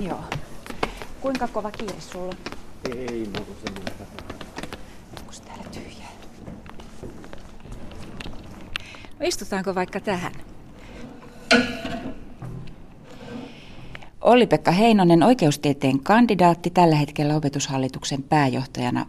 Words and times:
Joo. 0.00 0.24
Kuinka 1.20 1.48
kova 1.48 1.70
kiire 1.70 2.00
sulla 2.00 2.24
on? 2.24 2.34
Ei 2.96 3.30
muuta 3.36 3.52
semmoinen 3.64 3.94
Onko 5.18 5.32
täällä 5.46 5.64
tyhjää? 5.72 6.10
No 9.18 9.26
istutaanko 9.26 9.74
vaikka 9.74 10.00
tähän? 10.00 10.32
Olli-Pekka 14.20 14.70
Heinonen, 14.70 15.22
oikeustieteen 15.22 16.00
kandidaatti, 16.00 16.70
tällä 16.70 16.96
hetkellä 16.96 17.36
opetushallituksen 17.36 18.22
pääjohtajana 18.22 19.06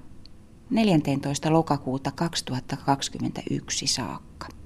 14. 0.70 1.54
lokakuuta 1.54 2.12
2021 2.12 3.88
saakka. 3.88 4.59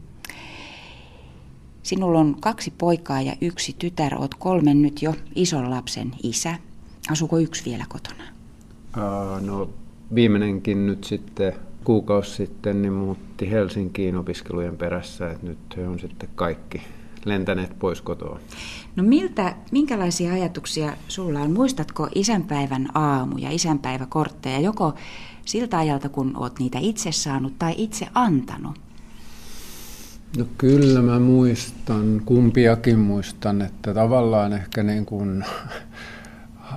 Sinulla 1.84 2.20
on 2.20 2.36
kaksi 2.40 2.74
poikaa 2.78 3.22
ja 3.22 3.36
yksi 3.42 3.76
tytär, 3.80 4.16
oot 4.16 4.36
kolmen 4.36 4.82
nyt 4.82 5.02
jo 5.02 5.16
ison 5.36 5.70
lapsen 5.70 6.12
isä. 6.24 6.56
Asuuko 7.12 7.38
yksi 7.38 7.66
vielä 7.66 7.86
kotona? 7.90 8.24
Uh, 8.98 9.42
no 9.42 9.70
viimeinenkin 10.16 10.88
nyt 10.88 11.04
sitten 11.04 11.54
kuukausi 11.84 12.36
sitten 12.36 12.82
niin 12.82 12.94
muutti 12.94 13.52
Helsinkiin 13.52 14.16
opiskelujen 14.16 14.78
perässä, 14.78 15.32
että 15.32 15.48
nyt 15.48 15.58
he 15.78 15.88
on 15.88 16.00
sitten 16.00 16.30
kaikki 16.36 16.82
lentäneet 17.26 17.80
pois 17.80 18.02
kotoa. 18.02 18.40
No 18.96 19.04
miltä, 19.04 19.56
minkälaisia 19.72 20.34
ajatuksia 20.34 20.94
sulla 21.08 21.40
on? 21.40 21.52
Muistatko 21.52 22.08
isänpäivän 22.16 22.90
aamu 22.94 23.38
ja 23.38 23.52
isänpäiväkortteja 23.52 24.60
joko 24.60 24.94
siltä 25.46 25.78
ajalta, 25.78 26.10
kun 26.10 26.38
oot 26.38 26.60
niitä 26.60 26.80
itse 26.82 27.12
saanut 27.12 27.54
tai 27.60 27.74
itse 27.78 28.08
antanut? 28.14 28.80
No 30.38 30.46
kyllä 30.58 31.02
mä 31.02 31.20
muistan, 31.20 32.22
kumpiakin 32.26 33.00
muistan, 33.00 33.62
että 33.62 33.94
tavallaan 33.94 34.54
ehkä 34.54 34.84
niin 34.84 35.06
kuin 35.06 35.46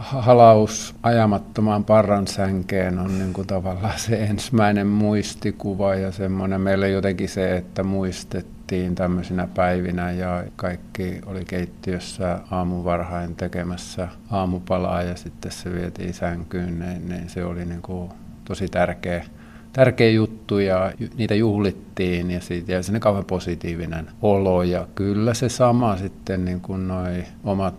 halaus 0.00 0.94
ajamattomaan 1.02 1.84
parran 1.84 2.26
sänkeen 2.26 2.98
on 2.98 3.18
niin 3.18 3.32
kuin 3.32 3.46
tavallaan 3.46 3.98
se 3.98 4.24
ensimmäinen 4.24 4.86
muistikuva 4.86 5.94
ja 5.94 6.12
semmoinen 6.12 6.60
meille 6.60 6.90
jotenkin 6.90 7.28
se, 7.28 7.56
että 7.56 7.82
muistettiin 7.82 8.94
tämmöisinä 8.94 9.48
päivinä 9.54 10.10
ja 10.12 10.44
kaikki 10.56 11.20
oli 11.26 11.44
keittiössä 11.44 12.40
aamuvarhain 12.50 13.36
tekemässä 13.36 14.08
aamupalaa 14.30 15.02
ja 15.02 15.16
sitten 15.16 15.52
se 15.52 15.72
vietiin 15.72 16.14
sänkyyn, 16.14 16.78
niin, 16.78 17.08
niin 17.08 17.28
se 17.28 17.44
oli 17.44 17.64
niin 17.64 17.82
kuin 17.82 18.10
tosi 18.44 18.68
tärkeä 18.68 19.24
tärkeä 19.76 20.10
juttu 20.10 20.58
ja 20.58 20.92
niitä 21.16 21.34
juhlittiin 21.34 22.30
ja 22.30 22.40
siitä 22.40 22.72
jäi 22.72 22.82
sinne 22.82 23.00
kauhean 23.00 23.24
positiivinen 23.24 24.06
olo. 24.22 24.62
Ja 24.62 24.88
kyllä 24.94 25.34
se 25.34 25.48
sama 25.48 25.96
sitten 25.96 26.44
niin 26.44 26.60
kuin 26.60 26.88
noi 26.88 27.24
omat 27.44 27.74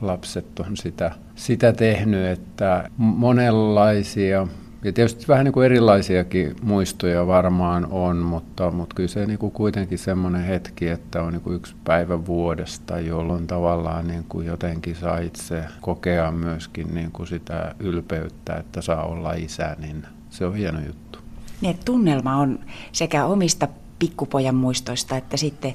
lapset 0.00 0.60
on 0.60 0.76
sitä, 0.76 1.10
sitä 1.34 1.72
tehnyt, 1.72 2.26
että 2.26 2.90
monenlaisia 2.96 4.46
ja 4.84 4.92
tietysti 4.92 5.24
vähän 5.28 5.44
niin 5.44 5.52
kuin 5.52 5.66
erilaisiakin 5.66 6.56
muistoja 6.62 7.26
varmaan 7.26 7.86
on, 7.90 8.16
mutta, 8.16 8.70
mutta 8.70 8.94
kyllä 8.94 9.08
se 9.08 9.26
niin 9.26 9.38
kuin 9.38 9.52
kuitenkin 9.52 9.98
semmoinen 9.98 10.44
hetki, 10.44 10.88
että 10.88 11.22
on 11.22 11.32
niin 11.32 11.42
kuin 11.42 11.56
yksi 11.56 11.74
päivä 11.84 12.26
vuodesta, 12.26 13.00
jolloin 13.00 13.46
tavallaan 13.46 14.06
niin 14.06 14.24
kuin 14.28 14.46
jotenkin 14.46 14.96
saa 14.96 15.18
itse 15.18 15.64
kokea 15.80 16.32
myöskin 16.32 16.94
niin 16.94 17.12
kuin 17.12 17.26
sitä 17.26 17.74
ylpeyttä, 17.78 18.54
että 18.56 18.82
saa 18.82 19.04
olla 19.04 19.32
isä, 19.32 19.76
niin 19.80 20.02
se 20.30 20.46
on 20.46 20.54
hieno 20.54 20.80
juttu. 20.86 21.23
Niin, 21.64 21.78
tunnelma 21.84 22.36
on 22.36 22.58
sekä 22.92 23.24
omista 23.24 23.68
pikkupojan 23.98 24.54
muistoista 24.54 25.16
että 25.16 25.36
sitten 25.36 25.74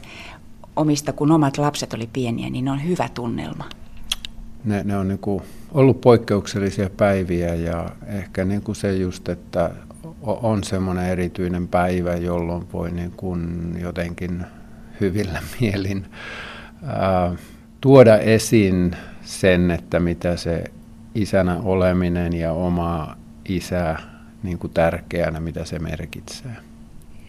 omista, 0.75 1.13
kun 1.13 1.31
omat 1.31 1.57
lapset 1.57 1.93
oli 1.93 2.09
pieniä, 2.13 2.49
niin 2.49 2.69
on 2.69 2.83
hyvä 2.83 3.09
tunnelma. 3.13 3.69
Ne, 4.65 4.83
ne 4.83 4.97
on 4.97 5.07
niin 5.07 5.19
ollut 5.71 6.01
poikkeuksellisia 6.01 6.89
päiviä 6.97 7.55
ja 7.55 7.89
ehkä 8.07 8.45
niin 8.45 8.61
kuin 8.61 8.75
se 8.75 8.95
just, 8.95 9.29
että 9.29 9.71
on 10.21 10.63
semmoinen 10.63 11.05
erityinen 11.05 11.67
päivä, 11.67 12.15
jolloin 12.15 12.65
voi 12.73 12.91
niin 12.91 13.11
kuin 13.11 13.73
jotenkin 13.81 14.45
hyvillä 15.01 15.41
mielin 15.61 16.05
ää, 16.85 17.35
tuoda 17.81 18.17
esiin 18.17 18.95
sen, 19.21 19.71
että 19.71 19.99
mitä 19.99 20.37
se 20.37 20.63
isänä 21.15 21.59
oleminen 21.63 22.33
ja 22.33 22.53
oma 22.53 23.15
isä 23.45 23.97
niin 24.43 24.57
kuin 24.57 24.73
tärkeänä, 24.73 25.39
mitä 25.39 25.65
se 25.65 25.79
merkitsee. 25.79 26.51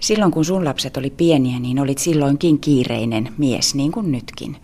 Silloin 0.00 0.32
kun 0.32 0.44
sun 0.44 0.64
lapset 0.64 0.96
oli 0.96 1.10
pieniä, 1.10 1.58
niin 1.58 1.78
olit 1.78 1.98
silloinkin 1.98 2.58
kiireinen 2.58 3.32
mies, 3.38 3.74
niin 3.74 3.92
kuin 3.92 4.12
nytkin. 4.12 4.56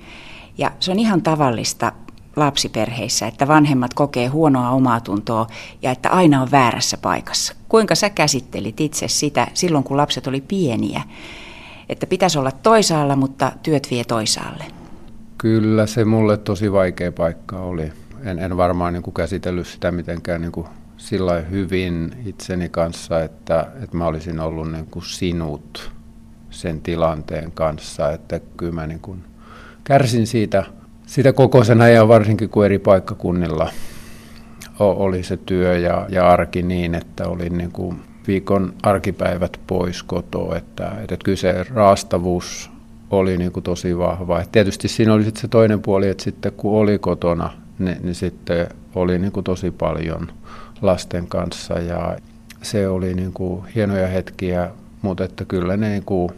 Ja 0.59 0.73
se 0.81 0.91
on 0.91 0.99
ihan 0.99 1.23
tavallista 1.23 1.93
lapsiperheissä, 2.37 3.27
että 3.27 3.49
vanhemmat 3.49 3.95
kokee 3.95 4.27
huonoa 4.27 4.71
omaa 4.71 5.01
tuntoa 5.01 5.47
ja 5.83 5.91
että 5.91 6.11
aina 6.11 6.43
on 6.43 6.51
väärässä 6.51 6.97
paikassa. 6.97 7.55
Kuinka 7.69 7.95
sä 7.95 8.11
käsittelit 8.11 8.81
itse 8.81 9.09
sitä 9.09 9.47
silloin, 9.55 9.85
kun 9.85 9.97
lapset 9.97 10.27
oli 10.27 10.41
pieniä? 10.41 11.03
Että 11.89 12.07
pitäisi 12.07 12.39
olla 12.39 12.53
toisaalla, 12.53 13.17
mutta 13.17 13.53
työt 13.63 13.89
vie 13.91 14.05
toisaalle. 14.05 14.65
Kyllä 15.39 15.87
se 15.87 16.05
mulle 16.05 16.37
tosi 16.37 16.73
vaikea 16.73 17.13
paikka 17.13 17.59
oli. 17.59 17.93
En, 18.25 18.39
en 18.39 18.57
varmaan 18.57 18.93
niin 18.93 19.03
kuin 19.03 19.15
käsitellyt 19.15 19.67
sitä 19.67 19.93
mitenkään 19.93 20.41
niin 20.41 20.53
kuin 20.53 20.67
sillä 20.97 21.41
hyvin 21.41 22.13
itseni 22.27 22.69
kanssa, 22.69 23.23
että, 23.23 23.67
että 23.83 23.97
mä 23.97 24.07
olisin 24.07 24.41
ollut 24.41 24.73
niin 24.73 24.87
kuin 24.87 25.05
sinut 25.05 25.93
sen 26.51 26.81
tilanteen 26.81 27.53
kanssa, 27.53 28.13
että 28.13 28.41
kyllä 28.57 28.73
mä 28.73 28.87
niin 28.87 29.01
kuin 29.01 29.25
kärsin 29.85 30.27
siitä, 30.27 30.65
siitä 31.07 31.33
koko 31.33 31.65
sen 31.65 31.81
ajan, 31.81 32.09
varsinkin 32.09 32.49
kun 32.49 32.65
eri 32.65 32.79
paikkakunnilla 32.79 33.71
oli 34.79 35.23
se 35.23 35.37
työ 35.37 35.79
ja, 35.79 36.07
ja 36.09 36.29
arki 36.29 36.63
niin, 36.63 36.95
että 36.95 37.29
olin 37.29 37.59
niin 37.59 37.73
kuin 37.73 38.01
viikon 38.27 38.75
arkipäivät 38.83 39.61
pois 39.67 40.03
kotoa, 40.03 40.57
että, 40.57 40.93
että 41.03 41.17
kyllä 41.25 41.37
se 41.37 41.67
raastavuus 41.75 42.71
oli 43.11 43.37
niin 43.37 43.53
kuin 43.53 43.65
tosi 43.65 43.99
vahva. 43.99 44.41
Et 44.41 44.53
tietysti 44.53 44.89
siinä 44.89 45.15
oli 45.15 45.25
sit 45.25 45.37
se 45.37 45.49
toinen 45.49 45.83
puoli, 45.83 46.09
että 46.09 46.25
sitten 46.25 46.53
kun 46.53 46.81
oli 46.81 46.99
kotona, 46.99 47.53
niin, 47.79 47.97
niin 48.03 48.15
sitten 48.15 48.69
oli 48.95 49.19
niin 49.19 49.33
kuin 49.33 49.45
tosi 49.45 49.71
paljon– 49.71 50.29
lasten 50.83 51.27
kanssa 51.27 51.75
ja 51.75 52.17
se 52.63 52.89
oli 52.89 53.15
niin 53.15 53.33
kuin 53.33 53.67
hienoja 53.75 54.07
hetkiä, 54.07 54.71
mutta 55.03 55.25
että 55.25 55.45
kyllä 55.45 55.77
ne 55.77 55.89
niin 55.89 56.05
kuin 56.05 56.31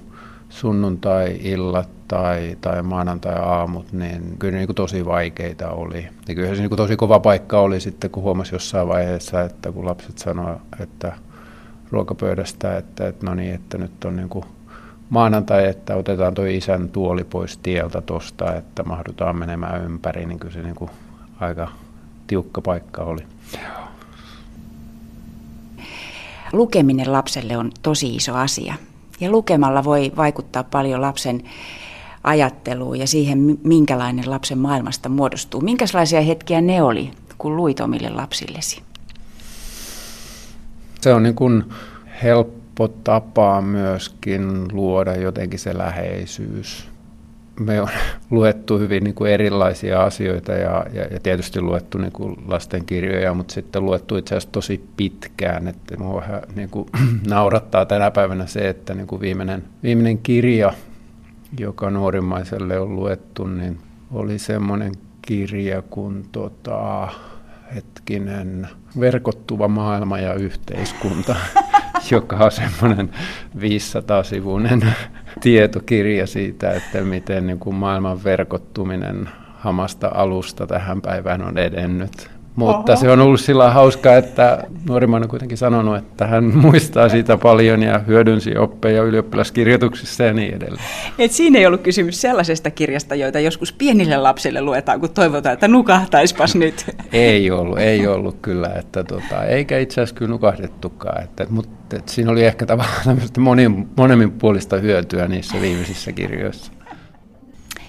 sunnuntai-illat 0.48 1.88
tai, 2.08 2.56
tai 2.60 2.82
maanantai-aamut, 2.82 3.92
niin 3.92 4.36
kyllä 4.38 4.52
ne 4.52 4.58
niin 4.58 4.66
kuin 4.66 4.76
tosi 4.76 5.06
vaikeita 5.06 5.70
oli. 5.70 6.08
Ja 6.28 6.34
kyllä 6.34 6.54
se 6.54 6.60
niin 6.60 6.68
kuin 6.70 6.76
tosi 6.76 6.96
kova 6.96 7.20
paikka 7.20 7.60
oli 7.60 7.80
sitten, 7.80 8.10
kun 8.10 8.22
huomasi 8.22 8.54
jossain 8.54 8.88
vaiheessa, 8.88 9.42
että 9.42 9.72
kun 9.72 9.86
lapset 9.86 10.18
sanoivat, 10.18 10.60
että 10.80 11.12
ruokapöydästä, 11.90 12.76
että, 12.76 13.08
että 13.08 13.26
no 13.26 13.34
niin, 13.34 13.54
että 13.54 13.78
nyt 13.78 14.04
on 14.04 14.16
niin 14.16 14.28
kuin 14.28 14.44
maanantai, 15.10 15.66
että 15.66 15.96
otetaan 15.96 16.34
tuo 16.34 16.44
isän 16.44 16.88
tuoli 16.88 17.24
pois 17.24 17.58
tieltä 17.58 18.00
tuosta, 18.00 18.54
että 18.54 18.82
mahdutaan 18.82 19.36
menemään 19.36 19.84
ympäri, 19.84 20.26
niin 20.26 20.38
kyllä 20.38 20.54
se 20.54 20.62
niin 20.62 20.74
kuin 20.74 20.90
aika 21.40 21.68
tiukka 22.26 22.60
paikka 22.60 23.02
oli. 23.02 23.22
Joo. 23.52 23.87
Lukeminen 26.52 27.12
lapselle 27.12 27.56
on 27.56 27.72
tosi 27.82 28.14
iso 28.14 28.34
asia. 28.34 28.74
Ja 29.20 29.30
lukemalla 29.30 29.84
voi 29.84 30.12
vaikuttaa 30.16 30.64
paljon 30.64 31.00
lapsen 31.00 31.42
ajatteluun 32.24 32.98
ja 32.98 33.06
siihen, 33.06 33.58
minkälainen 33.64 34.30
lapsen 34.30 34.58
maailmasta 34.58 35.08
muodostuu. 35.08 35.60
Minkälaisia 35.60 36.20
hetkiä 36.20 36.60
ne 36.60 36.82
oli, 36.82 37.10
kun 37.38 37.56
luit 37.56 37.80
omille 37.80 38.10
lapsillesi? 38.10 38.82
Se 41.00 41.14
on 41.14 41.22
niin 41.22 41.34
kuin 41.34 41.64
helppo 42.22 42.88
tapa 42.88 43.60
myöskin 43.60 44.68
luoda 44.72 45.16
jotenkin 45.16 45.58
se 45.58 45.78
läheisyys 45.78 46.88
me 47.60 47.80
on 47.80 47.88
luettu 48.30 48.78
hyvin 48.78 49.04
niin 49.04 49.14
kuin 49.14 49.30
erilaisia 49.30 50.02
asioita 50.02 50.52
ja, 50.52 50.86
ja, 50.92 51.04
ja 51.04 51.20
tietysti 51.22 51.60
luettu 51.60 51.98
niin 51.98 52.12
kuin 52.12 52.36
lastenkirjoja, 52.48 53.34
mutta 53.34 53.54
sitten 53.54 53.84
luettu 53.84 54.16
itse 54.16 54.34
asiassa 54.34 54.52
tosi 54.52 54.84
pitkään. 54.96 55.68
Että 55.68 55.96
mua 55.96 56.22
niin 56.54 56.70
kuin, 56.70 56.86
naurattaa 57.28 57.86
tänä 57.86 58.10
päivänä 58.10 58.46
se, 58.46 58.68
että 58.68 58.94
niin 58.94 59.06
kuin 59.06 59.20
viimeinen, 59.20 59.64
viimeinen 59.82 60.18
kirja, 60.18 60.72
joka 61.58 61.90
nuorimmaiselle 61.90 62.78
on 62.78 62.96
luettu, 62.96 63.46
niin 63.46 63.78
oli 64.12 64.38
semmoinen 64.38 64.92
kirja 65.22 65.82
kuin 65.82 66.24
tota, 66.32 67.08
hetkinen, 67.74 68.68
verkottuva 69.00 69.68
maailma 69.68 70.18
ja 70.18 70.34
yhteiskunta, 70.34 71.36
joka 72.10 72.36
on 72.36 72.52
semmoinen 72.52 73.10
500-sivuinen 73.56 74.94
tietokirja 75.40 76.26
siitä, 76.26 76.70
että 76.70 77.00
miten 77.00 77.46
niin 77.46 77.58
kuin 77.58 77.76
maailman 77.76 78.24
verkottuminen 78.24 79.28
hamasta 79.54 80.10
alusta 80.14 80.66
tähän 80.66 81.02
päivään 81.02 81.42
on 81.42 81.58
edennyt. 81.58 82.37
Mutta 82.58 82.92
Oho. 82.92 83.00
se 83.00 83.10
on 83.10 83.20
ollut 83.20 83.40
sillä 83.40 83.70
hauskaa, 83.70 84.16
että 84.16 84.64
nuorimman 84.88 85.22
on 85.22 85.28
kuitenkin 85.28 85.58
sanonut, 85.58 85.96
että 85.96 86.26
hän 86.26 86.44
muistaa 86.64 87.08
siitä 87.08 87.36
paljon 87.36 87.82
ja 87.82 87.98
hyödynsi 87.98 88.56
oppeja 88.56 89.02
ylioppilaskirjoituksissa 89.02 90.24
ja 90.24 90.32
niin 90.32 90.54
edelleen. 90.54 90.84
Et 91.18 91.32
siinä 91.32 91.58
ei 91.58 91.66
ollut 91.66 91.80
kysymys 91.80 92.20
sellaisesta 92.20 92.70
kirjasta, 92.70 93.14
joita 93.14 93.40
joskus 93.40 93.72
pienille 93.72 94.16
lapsille 94.16 94.60
luetaan, 94.60 95.00
kun 95.00 95.10
toivotaan, 95.10 95.52
että 95.52 95.68
nukahtaispas 95.68 96.54
nyt. 96.54 96.86
Ei 97.12 97.50
ollut, 97.50 97.78
ei 97.78 98.06
ollut 98.06 98.36
kyllä, 98.42 98.70
että 98.78 99.04
tota, 99.04 99.44
eikä 99.44 99.78
itse 99.78 100.00
asiassa 100.00 100.14
kyllä 100.14 100.30
nukahdettukaan. 100.30 101.24
Että, 101.24 101.46
mutta 101.50 101.96
että 101.96 102.12
siinä 102.12 102.30
oli 102.30 102.44
ehkä 102.44 102.66
tavallaan 102.66 103.04
tämmöistä 103.04 103.40
monin, 103.40 103.88
monemmin 103.96 104.30
puolista 104.30 104.76
hyötyä 104.76 105.28
niissä 105.28 105.60
viimeisissä 105.60 106.12
kirjoissa. 106.12 106.72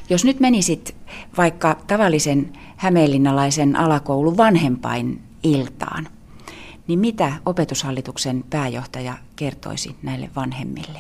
Jos 0.09 0.25
nyt 0.25 0.39
menisit 0.39 0.95
vaikka 1.37 1.77
tavallisen 1.87 2.49
hämeenlinnalaisen 2.79 3.75
alakoulun 3.75 4.37
vanhempain 4.37 5.21
iltaan, 5.43 6.07
niin 6.87 6.99
mitä 6.99 7.33
opetushallituksen 7.45 8.43
pääjohtaja 8.49 9.13
kertoisi 9.35 9.95
näille 10.03 10.29
vanhemmille? 10.35 10.99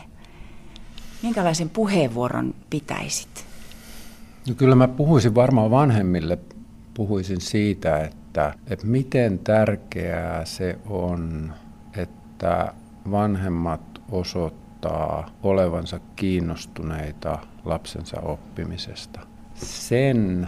Minkälaisen 1.23 1.69
puheenvuoron 1.69 2.55
pitäisit? 2.69 3.45
No 4.47 4.55
kyllä 4.55 4.75
mä 4.75 4.87
puhuisin 4.87 5.35
varmaan 5.35 5.71
vanhemmille, 5.71 6.37
puhuisin 6.93 7.41
siitä, 7.41 7.97
että, 7.97 8.53
että 8.67 8.87
miten 8.87 9.39
tärkeää 9.39 10.45
se 10.45 10.77
on, 10.89 11.53
että 11.97 12.73
vanhemmat 13.11 14.01
osoittaa 14.11 15.29
olevansa 15.43 15.99
kiinnostuneita 16.15 17.39
lapsensa 17.65 18.19
oppimisesta. 18.19 19.19
Sen 19.55 20.47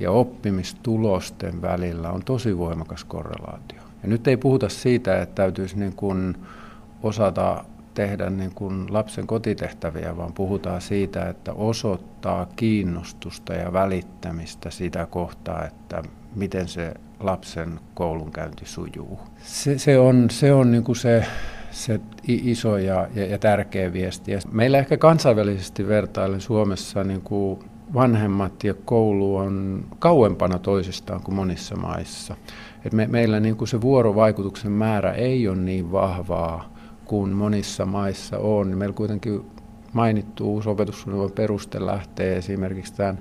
ja 0.00 0.10
oppimistulosten 0.10 1.62
välillä 1.62 2.10
on 2.10 2.24
tosi 2.24 2.58
voimakas 2.58 3.04
korrelaatio. 3.04 3.82
Ja 4.02 4.08
nyt 4.08 4.28
ei 4.28 4.36
puhuta 4.36 4.68
siitä, 4.68 5.22
että 5.22 5.34
täytyisi 5.34 5.78
niin 5.78 5.94
kuin 5.96 6.36
osata 7.02 7.64
tehdä 7.94 8.30
niin 8.30 8.54
kuin 8.54 8.94
lapsen 8.94 9.26
kotitehtäviä, 9.26 10.16
vaan 10.16 10.32
puhutaan 10.32 10.80
siitä, 10.80 11.28
että 11.28 11.52
osoittaa 11.52 12.46
kiinnostusta 12.56 13.54
ja 13.54 13.72
välittämistä 13.72 14.70
sitä 14.70 15.06
kohtaa, 15.06 15.64
että 15.64 16.02
miten 16.36 16.68
se 16.68 16.94
lapsen 17.20 17.80
koulunkäynti 17.94 18.66
sujuu. 18.66 19.20
Se, 19.42 19.78
se 19.78 19.98
on, 19.98 20.30
se, 20.30 20.52
on 20.52 20.70
niin 20.70 20.84
kuin 20.84 20.96
se, 20.96 21.24
se 21.70 22.00
iso 22.26 22.76
ja, 22.76 23.08
ja, 23.14 23.26
ja 23.26 23.38
tärkeä 23.38 23.92
viesti. 23.92 24.32
Ja 24.32 24.40
meillä 24.52 24.78
ehkä 24.78 24.96
kansainvälisesti 24.96 25.88
vertaillen 25.88 26.40
Suomessa 26.40 27.04
niin 27.04 27.22
kuin 27.22 27.69
vanhemmat 27.94 28.64
ja 28.64 28.74
koulu 28.74 29.36
on 29.36 29.84
kauempana 29.98 30.58
toisistaan 30.58 31.22
kuin 31.22 31.34
monissa 31.34 31.76
maissa. 31.76 32.36
Et 32.84 32.92
me, 32.92 33.06
meillä 33.06 33.40
niin 33.40 33.56
kuin 33.56 33.68
se 33.68 33.80
vuorovaikutuksen 33.80 34.72
määrä 34.72 35.12
ei 35.12 35.48
ole 35.48 35.56
niin 35.56 35.92
vahvaa 35.92 36.72
kuin 37.04 37.30
monissa 37.30 37.86
maissa 37.86 38.38
on. 38.38 38.78
Meillä 38.78 38.94
kuitenkin 38.94 39.44
mainittu 39.92 40.52
uusi 40.52 40.68
opetussuunnitelman 40.68 41.32
peruste 41.34 41.86
lähtee 41.86 42.36
esimerkiksi 42.36 42.94
tämän 42.94 43.18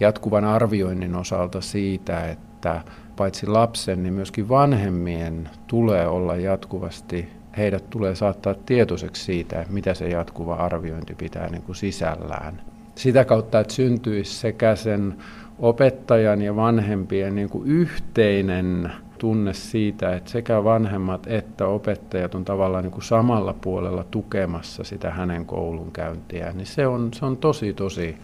jatkuvan 0.00 0.44
arvioinnin 0.44 1.16
osalta 1.16 1.60
siitä, 1.60 2.30
että 2.30 2.82
paitsi 3.16 3.46
lapsen, 3.46 4.02
niin 4.02 4.14
myöskin 4.14 4.48
vanhemmien 4.48 5.50
tulee 5.66 6.08
olla 6.08 6.36
jatkuvasti, 6.36 7.28
heidät 7.56 7.90
tulee 7.90 8.14
saattaa 8.14 8.54
tietoiseksi 8.54 9.24
siitä, 9.24 9.66
mitä 9.68 9.94
se 9.94 10.08
jatkuva 10.08 10.54
arviointi 10.54 11.14
pitää 11.14 11.48
niin 11.48 11.62
kuin 11.62 11.76
sisällään 11.76 12.71
sitä 12.94 13.24
kautta, 13.24 13.60
että 13.60 13.72
syntyisi 13.72 14.34
sekä 14.34 14.76
sen 14.76 15.14
opettajan 15.58 16.42
ja 16.42 16.56
vanhempien 16.56 17.34
niin 17.34 17.48
kuin 17.48 17.68
yhteinen 17.68 18.92
tunne 19.18 19.54
siitä, 19.54 20.16
että 20.16 20.30
sekä 20.30 20.64
vanhemmat 20.64 21.26
että 21.26 21.66
opettajat 21.66 22.34
on 22.34 22.44
tavallaan 22.44 22.84
niin 22.84 22.92
kuin 22.92 23.02
samalla 23.02 23.54
puolella 23.60 24.04
tukemassa 24.10 24.84
sitä 24.84 25.10
hänen 25.10 25.46
koulunkäyntiään, 25.46 26.56
niin 26.56 26.66
se 26.66 26.86
on, 26.86 27.08
se 27.14 27.24
on 27.24 27.36
tosi 27.36 27.72
tosi 27.72 28.16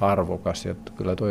arvokas. 0.00 0.64
Ja 0.64 0.74
kyllä 0.96 1.16
tuo 1.16 1.28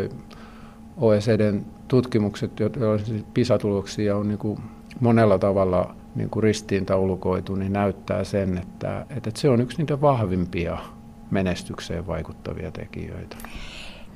OECDn 0.97 1.65
tutkimukset, 1.87 2.59
joilla 2.59 3.01
PISA-tuloksia 3.33 4.17
on 4.17 4.27
niin 4.27 4.37
kuin 4.37 4.59
monella 4.99 5.39
tavalla 5.39 5.95
niin 6.15 6.29
kuin 6.29 6.43
ristiintaulukoitu, 6.43 7.55
niin 7.55 7.73
näyttää 7.73 8.23
sen, 8.23 8.57
että, 8.57 9.05
että 9.17 9.31
se 9.35 9.49
on 9.49 9.61
yksi 9.61 9.77
niitä 9.77 10.01
vahvimpia 10.01 10.77
menestykseen 11.35 12.07
vaikuttavia 12.07 12.71
tekijöitä. 12.71 13.35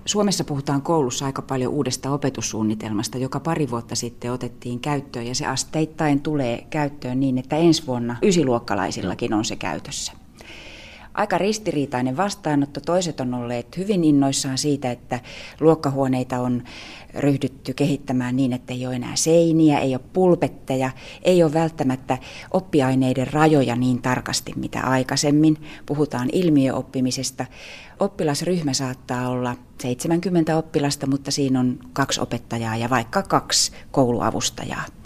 Suomessa 0.05 0.43
puhutaan 0.43 0.81
koulussa 0.81 1.25
aika 1.25 1.41
paljon 1.41 1.73
uudesta 1.73 2.11
opetussuunnitelmasta, 2.11 3.17
joka 3.17 3.39
pari 3.39 3.69
vuotta 3.69 3.95
sitten 3.95 4.31
otettiin 4.31 4.79
käyttöön 4.79 5.27
ja 5.27 5.35
se 5.35 5.45
asteittain 5.45 6.21
tulee 6.21 6.67
käyttöön 6.69 7.19
niin, 7.19 7.37
että 7.37 7.57
ensi 7.57 7.87
vuonna 7.87 8.17
ysiluokkalaisillakin 8.21 9.33
on 9.33 9.45
se 9.45 9.55
käytössä 9.55 10.13
aika 11.13 11.37
ristiriitainen 11.37 12.17
vastaanotto. 12.17 12.79
Toiset 12.81 13.19
on 13.19 13.33
olleet 13.33 13.77
hyvin 13.77 14.03
innoissaan 14.03 14.57
siitä, 14.57 14.91
että 14.91 15.19
luokkahuoneita 15.59 16.39
on 16.39 16.63
ryhdytty 17.15 17.73
kehittämään 17.73 18.35
niin, 18.35 18.53
että 18.53 18.73
ei 18.73 18.87
ole 18.87 18.95
enää 18.95 19.15
seiniä, 19.15 19.79
ei 19.79 19.95
ole 19.95 20.01
pulpetteja, 20.13 20.91
ei 21.23 21.43
ole 21.43 21.53
välttämättä 21.53 22.17
oppiaineiden 22.51 23.33
rajoja 23.33 23.75
niin 23.75 24.01
tarkasti 24.01 24.53
mitä 24.55 24.81
aikaisemmin. 24.81 25.57
Puhutaan 25.85 26.29
ilmiöoppimisesta. 26.33 27.45
Oppilasryhmä 27.99 28.73
saattaa 28.73 29.29
olla 29.29 29.55
70 29.81 30.57
oppilasta, 30.57 31.07
mutta 31.07 31.31
siinä 31.31 31.59
on 31.59 31.79
kaksi 31.93 32.21
opettajaa 32.21 32.75
ja 32.75 32.89
vaikka 32.89 33.23
kaksi 33.23 33.71
kouluavustajaa. 33.91 34.98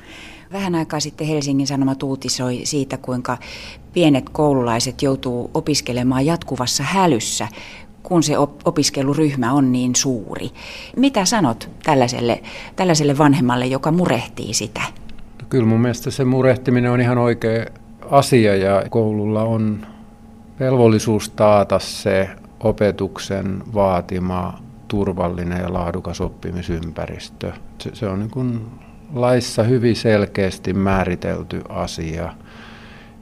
Vähän 0.53 0.75
aikaa 0.75 0.99
sitten 0.99 1.27
Helsingin 1.27 1.67
Sanomat 1.67 2.03
uutisoi 2.03 2.61
siitä, 2.63 2.97
kuinka 2.97 3.37
pienet 3.93 4.29
koululaiset 4.29 5.01
joutuu 5.01 5.51
opiskelemaan 5.53 6.25
jatkuvassa 6.25 6.83
hälyssä, 6.83 7.47
kun 8.03 8.23
se 8.23 8.33
opiskeluryhmä 8.65 9.53
on 9.53 9.71
niin 9.71 9.95
suuri. 9.95 10.49
Mitä 10.97 11.25
sanot 11.25 11.69
tällaiselle, 11.83 12.43
tällaiselle 12.75 13.17
vanhemmalle, 13.17 13.65
joka 13.65 13.91
murehtii 13.91 14.53
sitä? 14.53 14.81
Kyllä 15.49 15.65
mun 15.65 15.81
mielestä 15.81 16.11
se 16.11 16.25
murehtiminen 16.25 16.91
on 16.91 17.01
ihan 17.01 17.17
oikea 17.17 17.65
asia 18.09 18.55
ja 18.55 18.83
koululla 18.89 19.43
on 19.43 19.87
velvollisuus 20.59 21.29
taata 21.29 21.79
se 21.79 22.29
opetuksen 22.59 23.63
vaatima 23.73 24.59
turvallinen 24.87 25.61
ja 25.61 25.73
laadukas 25.73 26.21
oppimisympäristö. 26.21 27.51
Se, 27.77 27.89
se 27.93 28.07
on 28.07 28.19
niin 28.19 28.31
kuin 28.31 28.61
laissa 29.13 29.63
hyvin 29.63 29.95
selkeästi 29.95 30.73
määritelty 30.73 31.61
asia. 31.69 32.33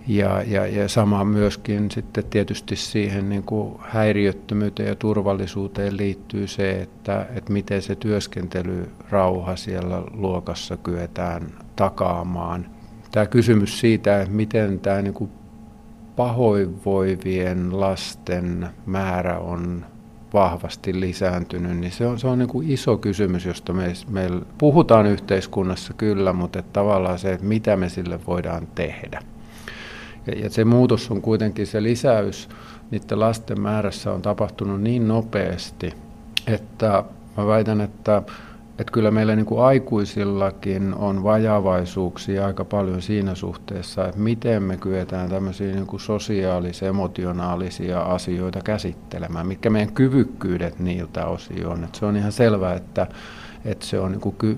Ja, 0.08 0.44
ja, 0.48 0.68
ja 0.68 0.90
sama 0.90 1.24
myöskin 1.24 1.92
sitten 1.92 2.24
tietysti 2.24 2.76
siihen 2.76 3.30
niin 3.30 3.44
kuin 3.44 3.76
häiriöttömyyteen 3.80 4.90
ja 4.90 4.96
turvallisuuteen 4.96 5.98
liittyy 5.98 6.48
se, 6.48 6.72
että, 6.72 7.26
että 7.36 7.54
miten 7.54 7.82
se 7.82 7.96
työskentelyrauha 7.96 9.56
siellä 9.56 10.04
luokassa 10.14 10.78
kyetään 10.78 11.48
takaamaan. 11.76 12.66
Tämä 13.12 13.26
kysymys 13.26 13.80
siitä, 13.80 14.22
että 14.22 14.34
miten 14.34 14.80
tämä 14.80 15.02
niin 15.02 15.14
kuin 15.14 15.32
pahoinvoivien 16.16 17.80
lasten 17.80 18.70
määrä 18.86 19.40
on 19.40 19.86
vahvasti 20.34 21.00
lisääntynyt, 21.00 21.78
niin 21.78 21.92
se 21.92 22.08
on, 22.08 22.20
se 22.20 22.28
on 22.28 22.40
niin 22.40 22.50
kuin 22.50 22.72
iso 22.72 22.98
kysymys, 22.98 23.46
josta 23.46 23.74
me, 23.74 23.94
me 24.10 24.30
puhutaan 24.58 25.06
yhteiskunnassa 25.06 25.94
kyllä, 25.94 26.34
mutta 26.34 26.60
että 26.60 26.74
tavallaan 26.74 27.20
se, 27.20 27.34
että 27.34 27.46
mitä 27.46 27.78
me 27.78 27.90
sille 27.90 28.20
voidaan 28.28 28.68
tehdä. 28.76 29.22
Ja, 30.28 30.34
ja 30.34 30.50
se 30.50 30.66
muutos 30.66 31.12
on 31.12 31.22
kuitenkin 31.22 31.68
se 31.68 31.84
lisäys 31.84 32.50
niiden 32.92 33.20
lasten 33.20 33.62
määrässä 33.62 34.12
on 34.12 34.22
tapahtunut 34.22 34.82
niin 34.82 35.08
nopeasti, 35.08 35.94
että 36.48 37.04
mä 37.38 37.48
väitän, 37.48 37.82
että 37.82 38.24
että 38.80 38.94
kyllä 38.94 39.12
meillä 39.12 39.36
niin 39.36 39.46
kuin 39.46 39.64
aikuisillakin 39.64 40.94
on 40.94 41.24
vajavaisuuksia 41.24 42.46
aika 42.46 42.66
paljon 42.66 43.02
siinä 43.02 43.36
suhteessa, 43.36 44.08
että 44.08 44.20
miten 44.20 44.64
me 44.64 44.78
kyetään 44.78 45.30
tämmöisiä 45.30 45.76
niin 45.76 45.88
kuin 45.88 46.00
sosiaalis-emotionaalisia 46.00 48.02
asioita 48.02 48.60
käsittelemään, 48.64 49.48
mitkä 49.48 49.70
meidän 49.70 49.94
kyvykkyydet 49.94 50.80
niiltä 50.80 51.26
osin 51.26 51.68
on. 51.68 51.84
Että 51.84 52.00
se 52.00 52.06
on 52.06 52.18
ihan 52.18 52.32
selvää, 52.32 52.74
että, 52.74 53.08
että 53.66 53.86
se 53.86 54.00
on 54.00 54.12
niin 54.12 54.22
kuin 54.22 54.36
ky, 54.36 54.58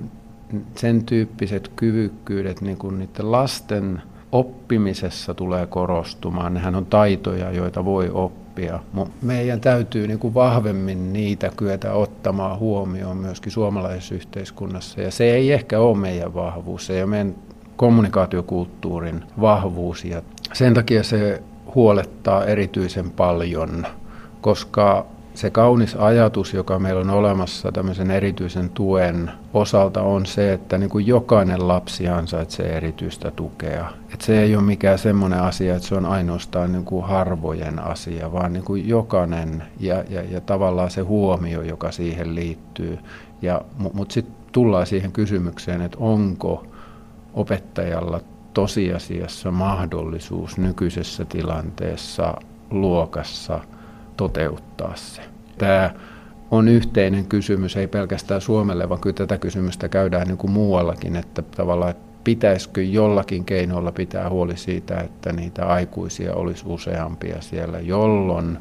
sen 0.75 1.05
tyyppiset 1.05 1.71
kyvykkyydet 1.75 2.61
niin 2.61 2.77
kuin 2.77 2.99
niiden 2.99 3.31
lasten 3.31 4.01
oppimisessa 4.31 5.33
tulee 5.33 5.65
korostumaan. 5.65 6.53
Nehän 6.53 6.75
on 6.75 6.85
taitoja, 6.85 7.51
joita 7.51 7.85
voi 7.85 8.09
oppia 8.13 8.42
oppia. 8.53 8.79
Meidän 9.21 9.61
täytyy 9.61 10.07
niin 10.07 10.19
kuin 10.19 10.33
vahvemmin 10.33 11.13
niitä 11.13 11.51
kyetä 11.57 11.93
ottamaan 11.93 12.59
huomioon 12.59 13.17
myöskin 13.17 13.51
suomalaisessa 13.51 14.15
yhteiskunnassa. 14.15 15.01
Ja 15.01 15.11
se 15.11 15.23
ei 15.23 15.51
ehkä 15.51 15.79
ole 15.79 15.97
meidän 15.97 16.33
vahvuus, 16.33 16.85
se 16.85 16.93
ei 16.93 17.03
ole 17.03 17.09
meidän 17.09 17.35
kommunikaatiokulttuurin 17.75 19.23
vahvuus. 19.41 20.05
Ja 20.05 20.21
sen 20.53 20.73
takia 20.73 21.03
se 21.03 21.43
huolettaa 21.75 22.45
erityisen 22.45 23.11
paljon, 23.11 23.85
koska 24.41 25.05
se 25.33 25.49
kaunis 25.49 25.95
ajatus, 25.95 26.53
joka 26.53 26.79
meillä 26.79 27.01
on 27.01 27.09
olemassa 27.09 27.71
tämmöisen 27.71 28.11
erityisen 28.11 28.69
tuen 28.69 29.31
osalta, 29.53 30.01
on 30.01 30.25
se, 30.25 30.53
että 30.53 30.77
niin 30.77 30.89
kuin 30.89 31.07
jokainen 31.07 31.67
lapsi 31.67 32.07
ansaitsee 32.07 32.77
erityistä 32.77 33.31
tukea. 33.31 33.89
Et 34.13 34.21
se 34.21 34.41
ei 34.41 34.55
ole 34.55 34.63
mikään 34.63 34.99
semmoinen 34.99 35.39
asia, 35.39 35.75
että 35.75 35.87
se 35.87 35.95
on 35.95 36.05
ainoastaan 36.05 36.71
niin 36.71 36.85
kuin 36.85 37.05
harvojen 37.05 37.79
asia, 37.79 38.31
vaan 38.31 38.53
niin 38.53 38.63
kuin 38.63 38.87
jokainen 38.87 39.63
ja, 39.79 40.03
ja, 40.09 40.21
ja 40.21 40.41
tavallaan 40.41 40.91
se 40.91 41.01
huomio, 41.01 41.61
joka 41.61 41.91
siihen 41.91 42.35
liittyy. 42.35 42.99
Mutta 43.93 44.13
sitten 44.13 44.35
tullaan 44.51 44.87
siihen 44.87 45.11
kysymykseen, 45.11 45.81
että 45.81 45.97
onko 45.99 46.65
opettajalla 47.33 48.21
tosiasiassa 48.53 49.51
mahdollisuus 49.51 50.57
nykyisessä 50.57 51.25
tilanteessa 51.25 52.33
luokassa 52.71 53.59
toteuttaa 54.17 54.95
se. 54.95 55.21
Tämä 55.57 55.91
on 56.51 56.67
yhteinen 56.67 57.25
kysymys, 57.25 57.77
ei 57.77 57.87
pelkästään 57.87 58.41
Suomelle, 58.41 58.89
vaan 58.89 59.01
kyllä 59.01 59.15
tätä 59.15 59.37
kysymystä 59.37 59.89
käydään 59.89 60.27
niin 60.27 60.37
kuin 60.37 60.51
muuallakin, 60.51 61.15
että 61.15 61.41
tavallaan 61.41 61.91
että 61.91 62.13
pitäisikö 62.23 62.83
jollakin 62.83 63.45
keinoilla 63.45 63.91
pitää 63.91 64.29
huoli 64.29 64.57
siitä, 64.57 64.97
että 64.97 65.31
niitä 65.31 65.65
aikuisia 65.65 66.35
olisi 66.35 66.63
useampia 66.67 67.41
siellä, 67.41 67.79
jolloin 67.79 68.57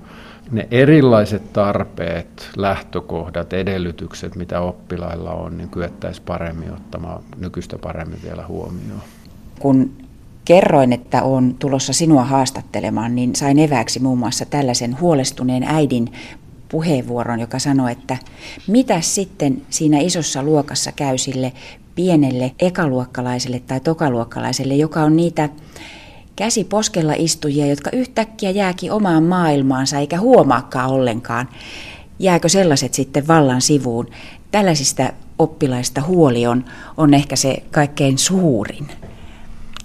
ne 0.51 0.69
erilaiset 0.71 1.53
tarpeet, 1.53 2.51
lähtökohdat, 2.57 3.53
edellytykset, 3.53 4.37
mitä 4.37 4.61
oppilailla 4.61 5.31
on, 5.31 5.59
niin 5.59 5.69
kyettäisiin 5.69 6.27
paremmin 6.27 6.73
ottamaan 6.73 7.23
nykyistä 7.37 7.79
paremmin 7.79 8.21
vielä 8.23 8.47
huomioon. 8.47 9.03
Kun 9.59 10.02
kerroin, 10.45 10.93
että 10.93 11.23
on 11.23 11.55
tulossa 11.59 11.93
sinua 11.93 12.25
haastattelemaan, 12.25 13.15
niin 13.15 13.37
sain 13.37 13.59
evääksi 13.59 14.01
muun 14.01 14.19
muassa 14.19 14.45
tällaisen 14.45 15.01
huolestuneen 15.01 15.63
äidin 15.63 16.13
puheenvuoron, 16.69 17.41
joka 17.41 17.59
sanoi, 17.59 17.93
että 17.93 18.17
mitä 18.67 19.01
sitten 19.01 19.63
siinä 19.71 19.99
isossa 19.99 20.43
luokassa 20.43 20.93
käy 20.93 21.19
sille 21.19 21.53
pienelle 21.95 22.53
ekaluokkalaiselle 22.59 23.61
tai 23.61 23.81
tokaluokkalaiselle, 23.81 24.75
joka 24.75 25.03
on 25.03 25.17
niitä 25.17 25.49
käsi 26.37 26.65
poskella 26.65 27.13
istujia, 27.17 27.67
jotka 27.67 27.91
yhtäkkiä 27.93 28.51
jääkin 28.51 28.93
omaan 28.93 29.23
maailmaansa 29.23 29.99
eikä 29.99 30.21
huomaakaan 30.21 30.91
ollenkaan. 30.91 31.49
Jääkö 32.19 32.49
sellaiset 32.49 32.95
sitten 32.95 33.29
vallan 33.29 33.61
sivuun? 33.61 34.11
Tällaisista 34.51 35.13
oppilaista 35.39 36.03
huoli 36.03 36.47
on, 36.47 36.65
on 36.97 37.15
ehkä 37.15 37.37
se 37.37 37.63
kaikkein 37.71 38.19
suurin, 38.19 38.89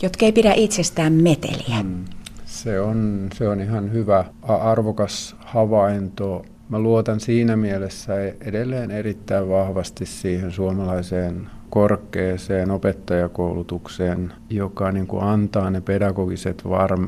jotka 0.01 0.25
ei 0.25 0.31
pidä 0.31 0.53
itsestään 0.55 1.13
meteliä. 1.13 1.81
Hmm. 1.81 2.05
Se 2.45 2.79
on, 2.81 3.29
se 3.33 3.47
on 3.49 3.61
ihan 3.61 3.91
hyvä, 3.91 4.25
arvokas 4.41 5.35
havainto. 5.39 6.45
Mä 6.69 6.79
luotan 6.79 7.19
siinä 7.19 7.55
mielessä 7.55 8.13
edelleen 8.41 8.91
erittäin 8.91 9.49
vahvasti 9.49 10.05
siihen 10.05 10.51
suomalaiseen 10.51 11.49
korkeaseen 11.69 12.71
opettajakoulutukseen, 12.71 14.33
joka 14.49 14.91
niin 14.91 15.07
kuin 15.07 15.23
antaa 15.23 15.69
ne 15.69 15.81
pedagogiset 15.81 16.63